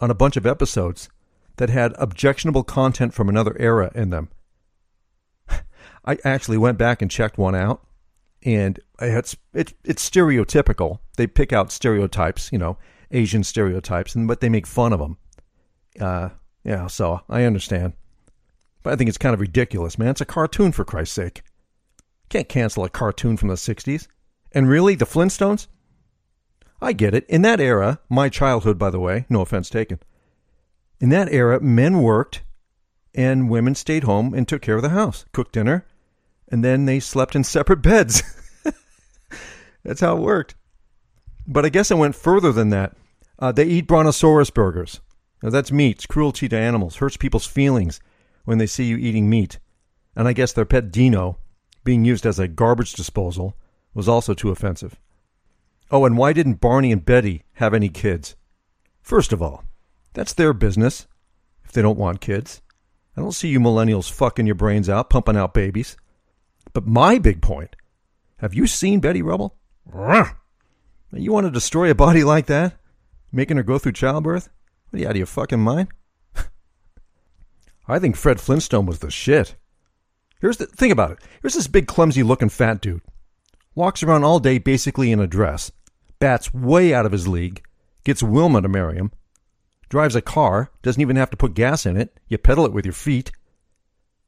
on 0.00 0.10
a 0.10 0.14
bunch 0.14 0.36
of 0.36 0.46
episodes 0.46 1.08
that 1.56 1.70
had 1.70 1.94
objectionable 1.98 2.64
content 2.64 3.14
from 3.14 3.28
another 3.28 3.56
era 3.58 3.90
in 3.94 4.10
them. 4.10 4.28
I 6.04 6.18
actually 6.24 6.58
went 6.58 6.78
back 6.78 7.02
and 7.02 7.10
checked 7.10 7.38
one 7.38 7.54
out, 7.54 7.86
and 8.44 8.78
it's 9.00 9.36
it's 9.52 9.74
it's 9.84 10.08
stereotypical. 10.08 10.98
They 11.16 11.26
pick 11.26 11.52
out 11.52 11.72
stereotypes, 11.72 12.50
you 12.52 12.58
know, 12.58 12.76
Asian 13.10 13.44
stereotypes, 13.44 14.14
and 14.14 14.28
but 14.28 14.40
they 14.40 14.48
make 14.48 14.66
fun 14.66 14.92
of 14.92 15.00
them. 15.00 15.16
Uh, 15.98 16.30
yeah, 16.64 16.86
so 16.86 17.20
I 17.28 17.44
understand, 17.44 17.94
but 18.82 18.92
I 18.92 18.96
think 18.96 19.08
it's 19.08 19.18
kind 19.18 19.34
of 19.34 19.40
ridiculous, 19.40 19.98
man. 19.98 20.08
It's 20.08 20.20
a 20.20 20.26
cartoon 20.26 20.72
for 20.72 20.84
Christ's 20.84 21.14
sake. 21.14 21.42
Can't 22.28 22.48
cancel 22.48 22.84
a 22.84 22.88
cartoon 22.88 23.36
from 23.36 23.48
the 23.48 23.54
'60s. 23.54 24.08
And 24.52 24.68
really, 24.68 24.94
the 24.94 25.04
Flintstones? 25.04 25.66
I 26.80 26.92
get 26.92 27.14
it. 27.14 27.24
In 27.28 27.42
that 27.42 27.60
era, 27.60 28.00
my 28.08 28.28
childhood, 28.28 28.78
by 28.78 28.90
the 28.90 29.00
way, 29.00 29.26
no 29.28 29.40
offense 29.40 29.70
taken. 29.70 29.98
In 31.00 31.08
that 31.10 31.32
era, 31.32 31.60
men 31.60 32.00
worked 32.02 32.42
and 33.14 33.48
women 33.48 33.74
stayed 33.74 34.04
home 34.04 34.34
and 34.34 34.46
took 34.46 34.62
care 34.62 34.76
of 34.76 34.82
the 34.82 34.90
house, 34.90 35.24
cooked 35.32 35.52
dinner, 35.52 35.86
and 36.48 36.64
then 36.64 36.84
they 36.84 37.00
slept 37.00 37.34
in 37.34 37.44
separate 37.44 37.82
beds. 37.82 38.22
That's 39.84 40.00
how 40.00 40.16
it 40.16 40.20
worked. 40.20 40.54
But 41.46 41.64
I 41.64 41.68
guess 41.68 41.90
it 41.90 41.98
went 41.98 42.16
further 42.16 42.52
than 42.52 42.70
that. 42.70 42.96
Uh, 43.38 43.52
they 43.52 43.64
eat 43.64 43.86
brontosaurus 43.86 44.50
burgers. 44.50 45.00
Now, 45.42 45.50
that's 45.50 45.70
meat. 45.70 45.96
It's 45.96 46.06
cruelty 46.06 46.48
to 46.48 46.56
animals. 46.56 46.96
Hurts 46.96 47.18
people's 47.18 47.44
feelings 47.46 48.00
when 48.44 48.56
they 48.56 48.66
see 48.66 48.84
you 48.84 48.96
eating 48.96 49.28
meat. 49.28 49.58
and 50.16 50.26
I 50.28 50.32
guess 50.32 50.52
their 50.52 50.64
pet 50.64 50.90
Dino 50.90 51.38
being 51.84 52.04
used 52.04 52.26
as 52.26 52.38
a 52.38 52.48
garbage 52.48 52.94
disposal 52.94 53.56
was 53.92 54.08
also 54.08 54.34
too 54.34 54.50
offensive. 54.50 54.98
Oh, 55.90 56.04
and 56.04 56.16
why 56.16 56.32
didn't 56.32 56.60
Barney 56.60 56.90
and 56.90 57.04
Betty 57.04 57.44
have 57.54 57.74
any 57.74 57.88
kids? 57.88 58.36
First 59.02 59.32
of 59.32 59.42
all, 59.42 59.64
that's 60.14 60.32
their 60.32 60.52
business 60.52 61.06
if 61.64 61.72
they 61.72 61.82
don't 61.82 61.98
want 61.98 62.20
kids. 62.20 62.62
I 63.16 63.20
don't 63.20 63.32
see 63.32 63.48
you 63.48 63.60
millennials 63.60 64.10
fucking 64.10 64.46
your 64.46 64.54
brains 64.54 64.88
out, 64.88 65.10
pumping 65.10 65.36
out 65.36 65.54
babies. 65.54 65.96
But 66.72 66.86
my 66.86 67.18
big 67.18 67.42
point 67.42 67.76
have 68.38 68.54
you 68.54 68.66
seen 68.66 69.00
Betty 69.00 69.22
Rubble? 69.22 69.56
You 71.12 71.32
want 71.32 71.46
to 71.46 71.50
destroy 71.50 71.90
a 71.90 71.94
body 71.94 72.24
like 72.24 72.46
that? 72.46 72.74
Making 73.30 73.58
her 73.58 73.62
go 73.62 73.78
through 73.78 73.92
childbirth? 73.92 74.48
What 74.90 74.98
are 74.98 75.00
you 75.00 75.06
out 75.06 75.12
of 75.12 75.16
your 75.18 75.26
fucking 75.26 75.60
mind? 75.60 75.88
I 77.88 77.98
think 77.98 78.16
Fred 78.16 78.40
Flintstone 78.40 78.86
was 78.86 78.98
the 78.98 79.10
shit. 79.10 79.54
Here's 80.40 80.56
the 80.58 80.66
think 80.66 80.92
about 80.92 81.12
it. 81.12 81.18
Here's 81.42 81.54
this 81.54 81.68
big 81.68 81.86
clumsy 81.86 82.22
looking 82.22 82.48
fat 82.48 82.80
dude. 82.80 83.02
Walks 83.74 84.02
around 84.02 84.24
all 84.24 84.38
day 84.38 84.58
basically 84.58 85.10
in 85.10 85.20
a 85.20 85.26
dress. 85.26 85.72
Bats 86.18 86.54
way 86.54 86.94
out 86.94 87.06
of 87.06 87.12
his 87.12 87.26
league. 87.26 87.62
Gets 88.04 88.22
Wilma 88.22 88.62
to 88.62 88.68
marry 88.68 88.96
him. 88.96 89.10
Drives 89.88 90.16
a 90.16 90.22
car, 90.22 90.70
doesn't 90.82 91.00
even 91.00 91.16
have 91.16 91.30
to 91.30 91.36
put 91.36 91.54
gas 91.54 91.86
in 91.86 91.96
it. 91.96 92.18
You 92.28 92.38
pedal 92.38 92.66
it 92.66 92.72
with 92.72 92.84
your 92.84 92.92
feet. 92.92 93.32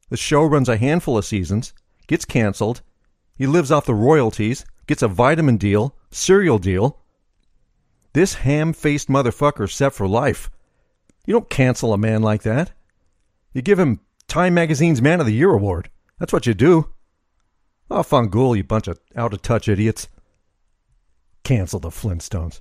The 0.09 0.17
show 0.17 0.45
runs 0.45 0.69
a 0.69 0.77
handful 0.77 1.19
of 1.19 1.25
seasons, 1.25 1.73
gets 2.07 2.25
canceled. 2.25 2.83
He 3.37 3.47
lives 3.47 3.73
off 3.73 3.87
the 3.87 3.95
royalties, 3.95 4.65
gets 4.87 5.03
a 5.03 5.09
vitamin 5.09 5.57
deal, 5.57 5.97
cereal 6.11 6.59
deal. 6.59 7.01
This 8.13 8.35
ham 8.35 8.73
faced 8.73 9.09
motherfucker 9.09 9.71
set 9.71 9.93
for 9.93 10.07
life. 10.07 10.51
You 11.27 11.33
don't 11.33 11.51
cancel 11.51 11.93
a 11.93 11.99
man 11.99 12.23
like 12.23 12.43
that. 12.43 12.73
You 13.53 13.63
give 13.63 13.79
him 13.79 14.01
Time 14.29 14.55
Magazine's 14.55 15.03
Man 15.03 15.21
of 15.21 15.27
the 15.27 15.35
Year 15.35 15.51
award. 15.51 15.91
That's 16.19 16.33
what 16.33 16.47
you 16.47 16.55
do. 16.55 16.91
Oh, 17.91 18.03
Fangool, 18.03 18.57
you 18.57 18.65
bunch 18.65 18.89
of 18.89 18.99
out 19.15 19.33
of 19.33 19.43
touch 19.43 19.69
idiots. 19.69 20.09
Cancel 21.45 21.79
the 21.79 21.91
Flintstones. 21.91 22.61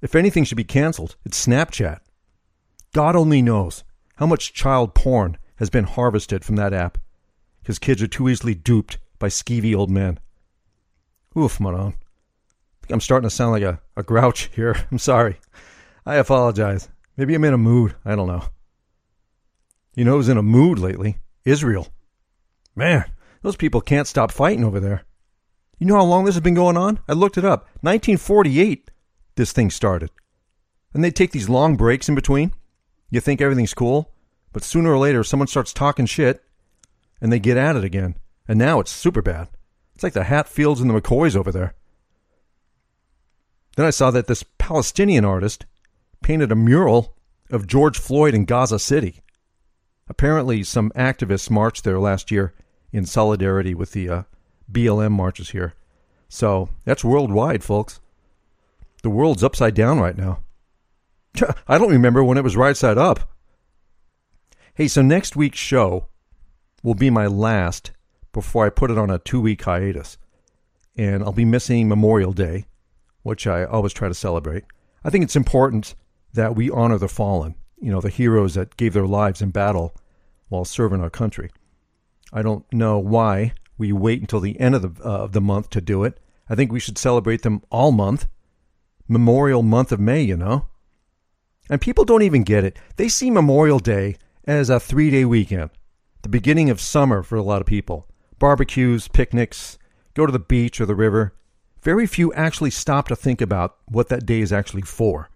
If 0.00 0.14
anything 0.14 0.44
should 0.44 0.56
be 0.56 0.64
canceled, 0.64 1.16
it's 1.24 1.44
Snapchat. 1.44 2.00
God 2.92 3.16
only 3.16 3.42
knows 3.42 3.82
how 4.16 4.26
much 4.26 4.52
child 4.52 4.94
porn 4.94 5.38
has 5.56 5.70
been 5.70 5.84
harvested 5.84 6.44
from 6.44 6.56
that 6.56 6.72
app 6.72 6.98
because 7.60 7.78
kids 7.78 8.02
are 8.02 8.06
too 8.06 8.28
easily 8.28 8.54
duped 8.54 8.98
by 9.18 9.28
skeevy 9.28 9.74
old 9.74 9.90
men. 9.90 10.20
Oof, 11.36 11.58
Manon. 11.58 11.94
I'm 12.90 13.00
starting 13.00 13.28
to 13.28 13.34
sound 13.34 13.52
like 13.52 13.62
a, 13.62 13.80
a 13.96 14.02
grouch 14.02 14.50
here. 14.54 14.76
I'm 14.90 14.98
sorry. 14.98 15.40
I 16.06 16.16
apologize. 16.16 16.88
Maybe 17.16 17.34
I'm 17.34 17.44
in 17.44 17.54
a 17.54 17.58
mood. 17.58 17.94
I 18.04 18.14
don't 18.14 18.28
know. 18.28 18.44
You 19.94 20.04
know 20.04 20.16
who's 20.16 20.28
in 20.28 20.36
a 20.36 20.42
mood 20.42 20.78
lately? 20.78 21.18
Israel. 21.44 21.88
Man, 22.76 23.04
those 23.42 23.56
people 23.56 23.80
can't 23.80 24.08
stop 24.08 24.32
fighting 24.32 24.64
over 24.64 24.80
there. 24.80 25.04
You 25.78 25.86
know 25.86 25.96
how 25.96 26.04
long 26.04 26.24
this 26.24 26.34
has 26.34 26.42
been 26.42 26.54
going 26.54 26.76
on? 26.76 27.00
I 27.08 27.12
looked 27.12 27.38
it 27.38 27.44
up. 27.44 27.64
1948, 27.82 28.90
this 29.36 29.52
thing 29.52 29.70
started. 29.70 30.10
And 30.92 31.02
they 31.02 31.10
take 31.10 31.32
these 31.32 31.48
long 31.48 31.76
breaks 31.76 32.08
in 32.08 32.14
between. 32.14 32.52
You 33.10 33.20
think 33.20 33.40
everything's 33.40 33.74
cool, 33.74 34.12
but 34.52 34.64
sooner 34.64 34.92
or 34.92 34.98
later 34.98 35.22
someone 35.22 35.48
starts 35.48 35.72
talking 35.72 36.06
shit 36.06 36.42
and 37.20 37.32
they 37.32 37.38
get 37.38 37.56
at 37.56 37.76
it 37.76 37.84
again. 37.84 38.16
And 38.48 38.58
now 38.58 38.80
it's 38.80 38.90
super 38.90 39.22
bad. 39.22 39.48
It's 39.94 40.02
like 40.02 40.12
the 40.12 40.24
Hatfields 40.24 40.80
and 40.80 40.90
the 40.90 41.00
McCoys 41.00 41.36
over 41.36 41.52
there. 41.52 41.74
Then 43.76 43.86
I 43.86 43.90
saw 43.90 44.10
that 44.10 44.26
this 44.26 44.44
Palestinian 44.58 45.24
artist 45.24 45.66
painted 46.22 46.52
a 46.52 46.56
mural 46.56 47.16
of 47.50 47.66
George 47.66 47.98
Floyd 47.98 48.34
in 48.34 48.44
Gaza 48.44 48.78
City. 48.78 49.22
Apparently, 50.08 50.62
some 50.62 50.90
activists 50.92 51.50
marched 51.50 51.84
there 51.84 51.98
last 51.98 52.30
year 52.30 52.52
in 52.94 53.04
solidarity 53.04 53.74
with 53.74 53.90
the 53.90 54.08
uh, 54.08 54.22
BLM 54.70 55.10
marches 55.10 55.50
here. 55.50 55.74
So 56.28 56.68
that's 56.84 57.04
worldwide, 57.04 57.64
folks. 57.64 58.00
The 59.02 59.10
world's 59.10 59.42
upside 59.42 59.74
down 59.74 59.98
right 59.98 60.16
now. 60.16 60.44
I 61.68 61.76
don't 61.76 61.90
remember 61.90 62.22
when 62.22 62.38
it 62.38 62.44
was 62.44 62.56
right 62.56 62.76
side 62.76 62.96
up. 62.96 63.28
Hey, 64.74 64.86
so 64.86 65.02
next 65.02 65.34
week's 65.34 65.58
show 65.58 66.06
will 66.84 66.94
be 66.94 67.10
my 67.10 67.26
last 67.26 67.90
before 68.32 68.64
I 68.64 68.70
put 68.70 68.92
it 68.92 68.98
on 68.98 69.10
a 69.10 69.18
two 69.18 69.40
week 69.40 69.62
hiatus. 69.62 70.16
And 70.96 71.24
I'll 71.24 71.32
be 71.32 71.44
missing 71.44 71.88
Memorial 71.88 72.32
Day, 72.32 72.66
which 73.24 73.48
I 73.48 73.64
always 73.64 73.92
try 73.92 74.06
to 74.06 74.14
celebrate. 74.14 74.62
I 75.02 75.10
think 75.10 75.24
it's 75.24 75.36
important 75.36 75.96
that 76.32 76.54
we 76.54 76.70
honor 76.70 76.98
the 76.98 77.08
fallen, 77.08 77.56
you 77.80 77.90
know, 77.90 78.00
the 78.00 78.08
heroes 78.08 78.54
that 78.54 78.76
gave 78.76 78.92
their 78.92 79.06
lives 79.06 79.42
in 79.42 79.50
battle 79.50 79.96
while 80.48 80.64
serving 80.64 81.00
our 81.00 81.10
country. 81.10 81.50
I 82.34 82.42
don't 82.42 82.70
know 82.72 82.98
why 82.98 83.54
we 83.78 83.92
wait 83.92 84.20
until 84.20 84.40
the 84.40 84.58
end 84.58 84.74
of 84.74 84.82
the, 84.82 85.08
uh, 85.08 85.22
of 85.22 85.32
the 85.32 85.40
month 85.40 85.70
to 85.70 85.80
do 85.80 86.02
it. 86.02 86.18
I 86.50 86.56
think 86.56 86.72
we 86.72 86.80
should 86.80 86.98
celebrate 86.98 87.42
them 87.42 87.62
all 87.70 87.92
month. 87.92 88.26
Memorial 89.06 89.62
month 89.62 89.92
of 89.92 90.00
May, 90.00 90.22
you 90.22 90.36
know? 90.36 90.66
And 91.70 91.80
people 91.80 92.04
don't 92.04 92.22
even 92.22 92.42
get 92.42 92.64
it. 92.64 92.76
They 92.96 93.08
see 93.08 93.30
Memorial 93.30 93.78
Day 93.78 94.16
as 94.46 94.68
a 94.68 94.80
three 94.80 95.10
day 95.10 95.24
weekend, 95.24 95.70
the 96.22 96.28
beginning 96.28 96.70
of 96.70 96.80
summer 96.80 97.22
for 97.22 97.36
a 97.36 97.42
lot 97.42 97.60
of 97.60 97.66
people. 97.66 98.08
Barbecues, 98.38 99.08
picnics, 99.08 99.78
go 100.14 100.26
to 100.26 100.32
the 100.32 100.38
beach 100.38 100.80
or 100.80 100.86
the 100.86 100.94
river. 100.94 101.34
Very 101.82 102.06
few 102.06 102.32
actually 102.34 102.70
stop 102.70 103.08
to 103.08 103.16
think 103.16 103.40
about 103.40 103.76
what 103.86 104.08
that 104.08 104.26
day 104.26 104.40
is 104.40 104.52
actually 104.52 104.82
for. 104.82 105.30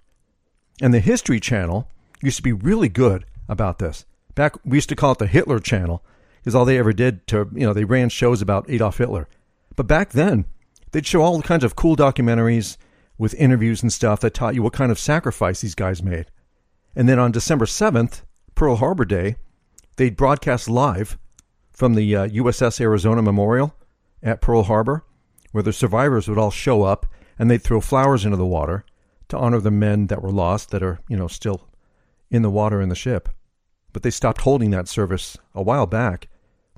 And 0.83 0.93
the 0.93 1.01
History 1.01 1.39
Channel 1.41 1.89
used 2.23 2.39
to 2.39 2.43
be 2.43 2.53
really 2.53 2.89
good 2.89 3.25
about 3.49 3.79
this. 3.79 4.05
Back, 4.35 4.57
we 4.65 4.77
used 4.77 4.89
to 4.89 4.97
call 4.97 5.13
it 5.13 5.19
the 5.19 5.27
Hitler 5.27 5.61
Channel 5.61 6.03
because 6.49 6.55
all 6.55 6.65
they 6.65 6.79
ever 6.79 6.95
did 6.95 7.27
to, 7.27 7.47
you 7.53 7.67
know, 7.67 7.75
they 7.75 7.85
ran 7.85 8.09
shows 8.09 8.41
about 8.41 8.71
Adolf 8.71 8.97
Hitler. 8.97 9.29
But 9.77 9.87
back 9.87 10.13
then, 10.13 10.47
they'd 10.93 11.05
show 11.05 11.21
all 11.21 11.43
kinds 11.43 11.63
of 11.63 11.77
cool 11.77 11.95
documentaries 11.95 12.79
with 13.19 13.35
interviews 13.35 13.83
and 13.83 13.93
stuff 13.93 14.21
that 14.21 14.33
taught 14.33 14.55
you 14.55 14.63
what 14.63 14.73
kind 14.73 14.91
of 14.91 14.99
sacrifice 14.99 15.61
these 15.61 15.75
guys 15.75 16.03
made. 16.03 16.31
And 16.97 17.07
then 17.07 17.19
on 17.19 17.33
December 17.33 17.67
7th, 17.67 18.23
Pearl 18.55 18.77
Harbor 18.77 19.05
Day, 19.05 19.37
they'd 19.97 20.17
broadcast 20.17 20.71
live 20.71 21.19
from 21.71 21.93
the 21.93 22.17
uh, 22.17 22.29
USS 22.29 22.81
Arizona 22.81 23.21
Memorial 23.21 23.75
at 24.23 24.41
Pearl 24.41 24.63
Harbor, 24.63 25.05
where 25.53 25.63
the 25.63 25.71
survivors 25.75 26.29
would 26.29 26.39
all 26.39 26.51
show 26.51 26.83
up 26.83 27.05
and 27.39 27.51
they'd 27.51 27.63
throw 27.63 27.83
flowers 27.83 28.25
into 28.25 28.39
the 28.39 28.47
water 28.47 28.87
to 29.29 29.37
honor 29.37 29.61
the 29.61 29.71
men 29.71 30.07
that 30.07 30.23
were 30.23 30.33
lost 30.33 30.71
that 30.71 30.83
are, 30.83 30.99
you 31.11 31.17
know, 31.19 31.29
still 31.29 31.69
in 32.31 32.41
the 32.41 32.49
water 32.49 32.81
in 32.81 32.89
the 32.89 32.95
ship. 32.95 33.29
But 33.93 34.03
they 34.03 34.11
stopped 34.11 34.41
holding 34.41 34.71
that 34.71 34.89
service 34.89 35.37
a 35.55 35.61
while 35.61 35.85
back 35.85 36.29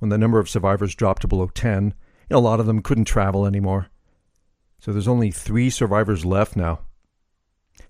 when 0.01 0.09
the 0.09 0.19
number 0.19 0.41
of 0.41 0.49
survivors 0.49 0.95
dropped 0.95 1.23
to 1.23 1.29
below 1.29 1.47
10. 1.47 1.95
You 2.29 2.37
a 2.37 2.39
lot 2.39 2.59
of 2.61 2.67
them 2.67 2.83
couldn't 2.83 3.05
travel 3.05 3.47
anymore. 3.47 3.89
So 4.81 4.93
there's 4.93 5.09
only 5.09 5.31
three 5.31 5.71
survivors 5.71 6.25
left 6.25 6.57
now. 6.57 6.81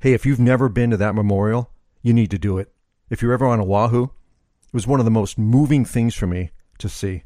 Hey, 0.01 0.13
if 0.13 0.27
you've 0.27 0.41
never 0.41 0.69
been 0.69 0.91
to 0.91 0.97
that 0.99 1.15
memorial, 1.15 1.71
you 2.03 2.13
need 2.13 2.31
to 2.31 2.39
do 2.39 2.59
it. 2.59 2.73
If 3.09 3.23
you're 3.23 3.33
ever 3.33 3.47
on 3.47 3.61
Oahu, 3.61 4.05
it 4.05 4.75
was 4.75 4.87
one 4.87 5.01
of 5.01 5.05
the 5.05 5.11
most 5.11 5.39
moving 5.39 5.85
things 5.85 6.15
for 6.15 6.27
me 6.27 6.51
to 6.79 6.89
see. 6.89 7.23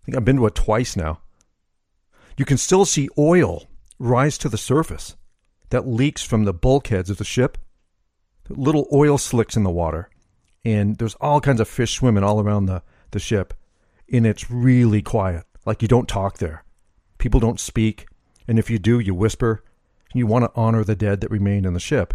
I 0.00 0.04
think 0.04 0.16
I've 0.16 0.24
been 0.24 0.36
to 0.36 0.46
it 0.46 0.54
twice 0.54 0.96
now. 0.96 1.20
You 2.36 2.44
can 2.44 2.56
still 2.56 2.84
see 2.84 3.08
oil 3.18 3.64
rise 3.98 4.38
to 4.38 4.48
the 4.48 4.58
surface 4.58 5.16
that 5.70 5.88
leaks 5.88 6.22
from 6.22 6.44
the 6.44 6.54
bulkheads 6.54 7.10
of 7.10 7.18
the 7.18 7.24
ship. 7.24 7.58
Little 8.48 8.88
oil 8.92 9.18
slicks 9.18 9.56
in 9.56 9.64
the 9.64 9.70
water. 9.70 10.08
And 10.64 10.96
there's 10.96 11.16
all 11.16 11.40
kinds 11.40 11.60
of 11.60 11.68
fish 11.68 11.92
swimming 11.92 12.24
all 12.24 12.40
around 12.40 12.66
the, 12.66 12.82
the 13.10 13.18
ship. 13.18 13.54
And 14.12 14.26
it's 14.26 14.50
really 14.50 15.02
quiet. 15.02 15.44
Like 15.66 15.82
you 15.82 15.88
don't 15.88 16.08
talk 16.08 16.38
there. 16.38 16.64
People 17.18 17.40
don't 17.40 17.60
speak. 17.60 18.06
And 18.46 18.58
if 18.58 18.70
you 18.70 18.78
do, 18.78 18.98
you 18.98 19.14
whisper. 19.14 19.62
You 20.14 20.26
want 20.26 20.44
to 20.44 20.52
honor 20.54 20.84
the 20.84 20.96
dead 20.96 21.20
that 21.20 21.30
remained 21.30 21.66
in 21.66 21.74
the 21.74 21.80
ship. 21.80 22.14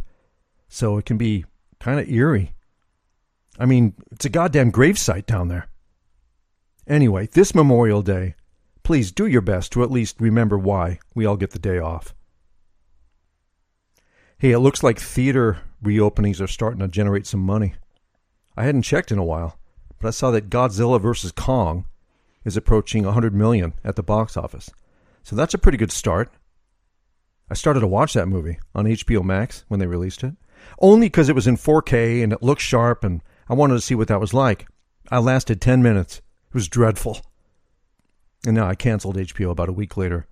So 0.68 0.98
it 0.98 1.06
can 1.06 1.18
be 1.18 1.46
kind 1.80 2.00
of 2.00 2.10
eerie. 2.10 2.56
I 3.60 3.66
mean, 3.66 3.94
it's 4.12 4.26
a 4.26 4.30
goddamn 4.30 4.72
gravesite 4.72 5.28
down 5.28 5.48
there. 5.48 5.68
Anyway, 6.88 7.28
this 7.28 7.54
Memorial 7.54 8.02
Day, 8.02 8.36
please 8.82 9.12
do 9.12 9.28
your 9.28 9.42
best 9.42 9.72
to 9.72 9.84
at 9.84 9.92
least 9.92 10.20
remember 10.20 10.58
why 10.58 11.00
we 11.14 11.26
all 11.26 11.38
get 11.38 11.52
the 11.52 11.60
day 11.60 11.78
off. 11.78 12.16
Hey, 14.40 14.52
it 14.52 14.60
looks 14.60 14.84
like 14.84 15.00
theater 15.00 15.60
reopenings 15.84 16.42
are 16.42 16.48
starting 16.48 16.80
to 16.80 16.88
generate 16.88 17.28
some 17.28 17.40
money. 17.40 17.76
I 18.58 18.64
hadn't 18.64 18.82
checked 18.82 19.12
in 19.12 19.18
a 19.18 19.24
while, 19.24 19.58
but 20.04 20.10
I 20.10 20.12
saw 20.12 20.32
that 20.32 20.50
Godzilla 20.50 21.00
vs. 21.00 21.32
Kong 21.32 21.86
is 22.44 22.58
approaching 22.58 23.06
100 23.06 23.34
million 23.34 23.74
at 23.86 23.96
the 23.96 24.04
box 24.04 24.36
office. 24.36 24.70
So 25.24 25.34
that's 25.34 25.54
a 25.54 25.58
pretty 25.58 25.78
good 25.78 25.94
start. 25.94 26.30
I 27.50 27.54
started 27.54 27.80
to 27.80 27.88
watch 27.88 28.12
that 28.12 28.28
movie 28.28 28.60
on 28.76 28.84
HBO 28.84 29.24
Max 29.24 29.64
when 29.70 29.80
they 29.80 29.88
released 29.88 30.22
it, 30.26 30.34
only 30.80 31.06
because 31.06 31.30
it 31.30 31.36
was 31.36 31.48
in 31.48 31.56
4K 31.56 32.22
and 32.22 32.34
it 32.34 32.44
looked 32.44 32.60
sharp 32.60 33.06
and 33.06 33.22
I 33.48 33.54
wanted 33.54 33.76
to 33.76 33.82
see 33.82 33.96
what 33.96 34.10
that 34.10 34.20
was 34.20 34.34
like. 34.34 34.68
I 35.10 35.20
lasted 35.20 35.62
10 35.62 35.82
minutes. 35.82 36.18
It 36.50 36.54
was 36.54 36.68
dreadful. 36.68 37.22
And 38.46 38.58
now 38.58 38.68
I 38.68 38.76
canceled 38.76 39.16
HBO 39.16 39.52
about 39.52 39.70
a 39.70 39.74
week 39.74 39.96
later. 39.96 40.28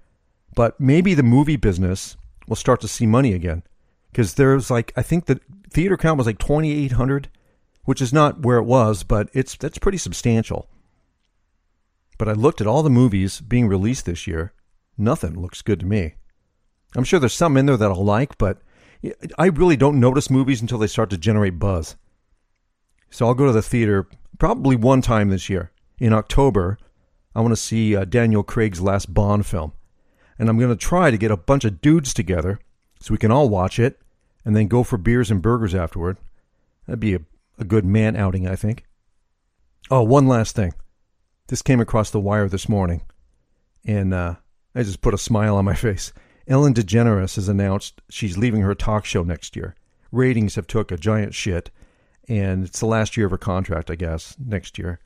But 0.54 0.82
maybe 0.82 1.14
the 1.14 1.24
movie 1.24 1.56
business 1.56 2.18
will 2.46 2.58
start 2.58 2.82
to 2.82 2.90
see 2.90 3.08
money 3.08 3.34
again. 3.34 3.64
Because 4.12 4.34
there's 4.34 4.70
like, 4.70 4.92
I 4.98 5.02
think 5.02 5.28
the 5.28 5.40
theater 5.70 5.96
count 5.96 6.18
was 6.18 6.28
like 6.28 6.40
2,800, 6.40 7.30
which 7.86 8.02
is 8.02 8.14
not 8.14 8.42
where 8.42 8.58
it 8.58 8.64
was, 8.64 9.04
but 9.04 9.30
it's 9.34 9.56
that's 9.56 9.78
pretty 9.78 9.98
substantial. 9.98 10.70
But 12.18 12.30
I 12.30 12.34
looked 12.34 12.62
at 12.62 12.68
all 12.68 12.84
the 12.84 12.90
movies 12.90 13.42
being 13.42 13.68
released 13.68 14.06
this 14.06 14.28
year. 14.28 14.54
Nothing 14.98 15.40
looks 15.40 15.62
good 15.62 15.80
to 15.80 15.86
me. 15.86 16.16
I'm 16.96 17.04
sure 17.04 17.20
there's 17.20 17.34
some 17.34 17.58
in 17.58 17.66
there 17.66 17.78
that 17.78 17.90
I'll 17.90 18.04
like, 18.04 18.38
but 18.38 18.62
I 19.38 19.48
really 19.48 19.78
don't 19.78 20.00
notice 20.00 20.30
movies 20.30 20.62
until 20.62 20.78
they 20.78 20.88
start 20.88 21.10
to 21.10 21.18
generate 21.18 21.58
buzz. 21.58 21.96
So 23.10 23.26
I'll 23.26 23.34
go 23.34 23.48
to 23.48 23.52
the 23.52 23.62
theater 23.62 24.08
probably 24.38 24.76
one 24.76 25.02
time 25.02 25.30
this 25.30 25.50
year. 25.50 25.72
In 26.00 26.14
October, 26.14 26.78
I 27.36 27.42
want 27.42 27.52
to 27.52 27.58
see 27.58 27.96
uh, 27.96 28.06
Daniel 28.06 28.44
Craig's 28.44 28.82
last 28.82 29.14
Bond 29.14 29.46
film. 29.46 29.74
And 30.38 30.50
I'm 30.50 30.58
going 30.58 30.72
to 30.72 30.76
try 30.76 31.12
to 31.12 31.18
get 31.18 31.32
a 31.32 31.38
bunch 31.38 31.66
of 31.66 31.82
dudes 31.82 32.14
together 32.14 32.60
so 33.00 33.14
we 33.14 33.18
can 33.18 33.32
all 33.32 33.50
watch 33.50 33.80
it 33.80 34.00
and 34.44 34.56
then 34.56 34.68
go 34.68 34.84
for 34.84 34.98
beers 34.98 35.30
and 35.30 35.42
burgers 35.42 35.76
afterward. 35.76 36.18
That'd 36.88 37.00
be 37.00 37.16
a, 37.16 37.22
a 37.62 37.66
good 37.66 37.86
man 37.86 38.16
outing, 38.16 38.48
I 38.48 38.56
think. 38.56 38.86
Oh, 39.90 40.04
one 40.04 40.28
last 40.28 40.56
thing. 40.56 40.74
This 41.48 41.62
came 41.62 41.80
across 41.80 42.10
the 42.10 42.20
wire 42.20 42.48
this 42.48 42.68
morning, 42.68 43.02
and 43.86 44.14
uh, 44.14 44.36
I 44.74 44.84
just 44.84 45.02
put 45.02 45.14
a 45.14 45.18
smile 45.18 45.56
on 45.56 45.66
my 45.66 45.76
face. 45.76 46.12
Ellen 46.48 46.74
DeGeneres 46.74 47.36
has 47.36 47.48
announced 47.48 48.02
she's 48.10 48.38
leaving 48.38 48.62
her 48.62 48.76
talk 48.76 49.06
show 49.06 49.24
next 49.24 49.56
year. 49.56 49.76
Ratings 50.12 50.56
have 50.56 50.68
took 50.68 50.92
a 50.92 50.98
giant 50.98 51.34
shit, 51.34 51.72
and 52.28 52.66
it's 52.66 52.80
the 52.80 52.86
last 52.86 53.16
year 53.16 53.28
of 53.28 53.32
her 53.32 53.38
contract, 53.38 53.90
I 53.90 53.96
guess, 53.96 54.36
next 54.40 54.78
year. 54.78 55.00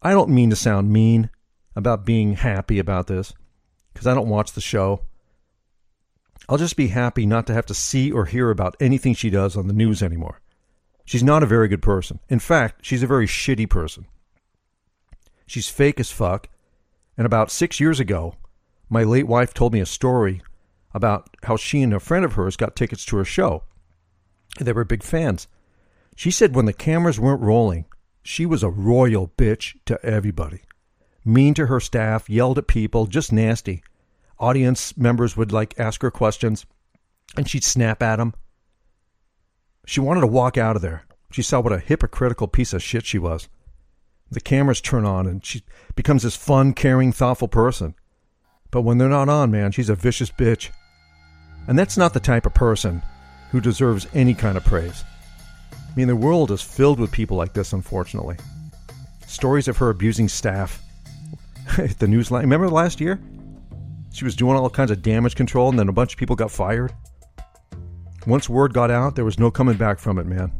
I 0.00 0.12
don't 0.12 0.30
mean 0.30 0.50
to 0.50 0.56
sound 0.56 0.90
mean 0.90 1.30
about 1.76 2.04
being 2.04 2.34
happy 2.34 2.78
about 2.78 3.06
this, 3.06 3.32
because 3.92 4.06
I 4.06 4.14
don't 4.14 4.28
watch 4.28 4.52
the 4.52 4.60
show. 4.60 5.06
I'll 6.48 6.58
just 6.58 6.76
be 6.76 6.88
happy 6.88 7.26
not 7.26 7.46
to 7.46 7.54
have 7.54 7.66
to 7.66 7.74
see 7.74 8.10
or 8.10 8.24
hear 8.24 8.50
about 8.50 8.76
anything 8.80 9.14
she 9.14 9.30
does 9.30 9.56
on 9.56 9.68
the 9.68 9.72
news 9.72 10.02
anymore. 10.02 10.41
She's 11.12 11.22
not 11.22 11.42
a 11.42 11.46
very 11.46 11.68
good 11.68 11.82
person. 11.82 12.20
In 12.30 12.38
fact, 12.38 12.86
she's 12.86 13.02
a 13.02 13.06
very 13.06 13.26
shitty 13.26 13.68
person. 13.68 14.06
She's 15.46 15.68
fake 15.68 16.00
as 16.00 16.10
fuck. 16.10 16.48
And 17.18 17.26
about 17.26 17.50
six 17.50 17.78
years 17.78 18.00
ago, 18.00 18.36
my 18.88 19.04
late 19.04 19.26
wife 19.26 19.52
told 19.52 19.74
me 19.74 19.80
a 19.80 19.84
story 19.84 20.40
about 20.94 21.28
how 21.42 21.58
she 21.58 21.82
and 21.82 21.92
a 21.92 22.00
friend 22.00 22.24
of 22.24 22.32
hers 22.32 22.56
got 22.56 22.74
tickets 22.74 23.04
to 23.04 23.18
her 23.18 23.26
show. 23.26 23.64
They 24.58 24.72
were 24.72 24.86
big 24.86 25.02
fans. 25.02 25.48
She 26.16 26.30
said 26.30 26.54
when 26.54 26.64
the 26.64 26.72
cameras 26.72 27.20
weren't 27.20 27.42
rolling, 27.42 27.84
she 28.22 28.46
was 28.46 28.62
a 28.62 28.70
royal 28.70 29.28
bitch 29.36 29.76
to 29.84 30.02
everybody. 30.02 30.62
Mean 31.26 31.52
to 31.52 31.66
her 31.66 31.78
staff, 31.78 32.30
yelled 32.30 32.56
at 32.56 32.68
people, 32.68 33.04
just 33.04 33.34
nasty. 33.34 33.82
Audience 34.38 34.96
members 34.96 35.36
would 35.36 35.52
like 35.52 35.78
ask 35.78 36.00
her 36.00 36.10
questions, 36.10 36.64
and 37.36 37.46
she'd 37.46 37.64
snap 37.64 38.02
at 38.02 38.16
them. 38.16 38.32
She 39.86 40.00
wanted 40.00 40.20
to 40.20 40.26
walk 40.26 40.56
out 40.56 40.76
of 40.76 40.82
there. 40.82 41.04
She 41.30 41.42
saw 41.42 41.60
what 41.60 41.72
a 41.72 41.78
hypocritical 41.78 42.46
piece 42.46 42.72
of 42.72 42.82
shit 42.82 43.06
she 43.06 43.18
was. 43.18 43.48
The 44.30 44.40
cameras 44.40 44.80
turn 44.80 45.04
on, 45.04 45.26
and 45.26 45.44
she 45.44 45.62
becomes 45.94 46.22
this 46.22 46.36
fun, 46.36 46.72
caring, 46.72 47.12
thoughtful 47.12 47.48
person. 47.48 47.94
But 48.70 48.82
when 48.82 48.98
they're 48.98 49.08
not 49.08 49.28
on, 49.28 49.50
man, 49.50 49.72
she's 49.72 49.90
a 49.90 49.94
vicious 49.94 50.30
bitch. 50.30 50.70
And 51.68 51.78
that's 51.78 51.96
not 51.96 52.14
the 52.14 52.20
type 52.20 52.46
of 52.46 52.54
person 52.54 53.02
who 53.50 53.60
deserves 53.60 54.06
any 54.14 54.34
kind 54.34 54.56
of 54.56 54.64
praise. 54.64 55.04
I 55.72 55.94
mean, 55.94 56.08
the 56.08 56.16
world 56.16 56.50
is 56.50 56.62
filled 56.62 56.98
with 56.98 57.12
people 57.12 57.36
like 57.36 57.52
this, 57.52 57.72
unfortunately. 57.74 58.36
Stories 59.26 59.68
of 59.68 59.76
her 59.76 59.90
abusing 59.90 60.28
staff. 60.28 60.82
the 61.98 62.08
news 62.08 62.30
line. 62.30 62.42
Remember 62.42 62.68
last 62.68 63.00
year? 63.00 63.20
She 64.12 64.24
was 64.24 64.36
doing 64.36 64.56
all 64.56 64.70
kinds 64.70 64.90
of 64.90 65.02
damage 65.02 65.34
control, 65.34 65.68
and 65.68 65.78
then 65.78 65.88
a 65.88 65.92
bunch 65.92 66.14
of 66.14 66.18
people 66.18 66.36
got 66.36 66.50
fired. 66.50 66.92
Once 68.26 68.48
word 68.48 68.72
got 68.72 68.90
out, 68.90 69.16
there 69.16 69.24
was 69.24 69.38
no 69.38 69.50
coming 69.50 69.76
back 69.76 69.98
from 69.98 70.18
it, 70.18 70.26
man. 70.26 70.52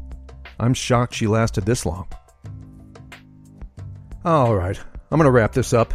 I'm 0.59 0.75
shocked 0.75 1.15
she 1.15 1.27
lasted 1.27 1.65
this 1.65 1.87
long. 1.87 2.07
All 4.25 4.55
right, 4.55 4.79
I'm 5.11 5.19
going 5.19 5.27
to 5.27 5.31
wrap 5.31 5.53
this 5.53 5.73
up. 5.73 5.95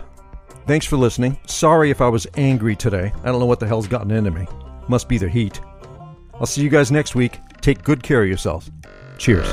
Thanks 0.66 0.86
for 0.86 0.98
listening. 0.98 1.40
Sorry 1.46 1.90
if 1.92 2.02
I 2.02 2.10
was 2.10 2.28
angry 2.36 2.76
today. 2.76 3.14
I 3.24 3.28
don't 3.28 3.40
know 3.40 3.46
what 3.46 3.60
the 3.60 3.68
hell's 3.68 3.88
gotten 3.88 4.12
into 4.12 4.32
me. 4.32 4.46
Must 4.90 5.08
be 5.08 5.18
the 5.18 5.30
heat. 5.30 5.62
I'll 6.34 6.46
see 6.46 6.62
you 6.62 6.70
guys 6.70 6.92
next 6.92 7.16
week. 7.16 7.40
Take 7.62 7.84
good 7.84 8.04
care 8.04 8.22
of 8.22 8.28
yourselves. 8.28 8.70
Cheers. 9.18 9.48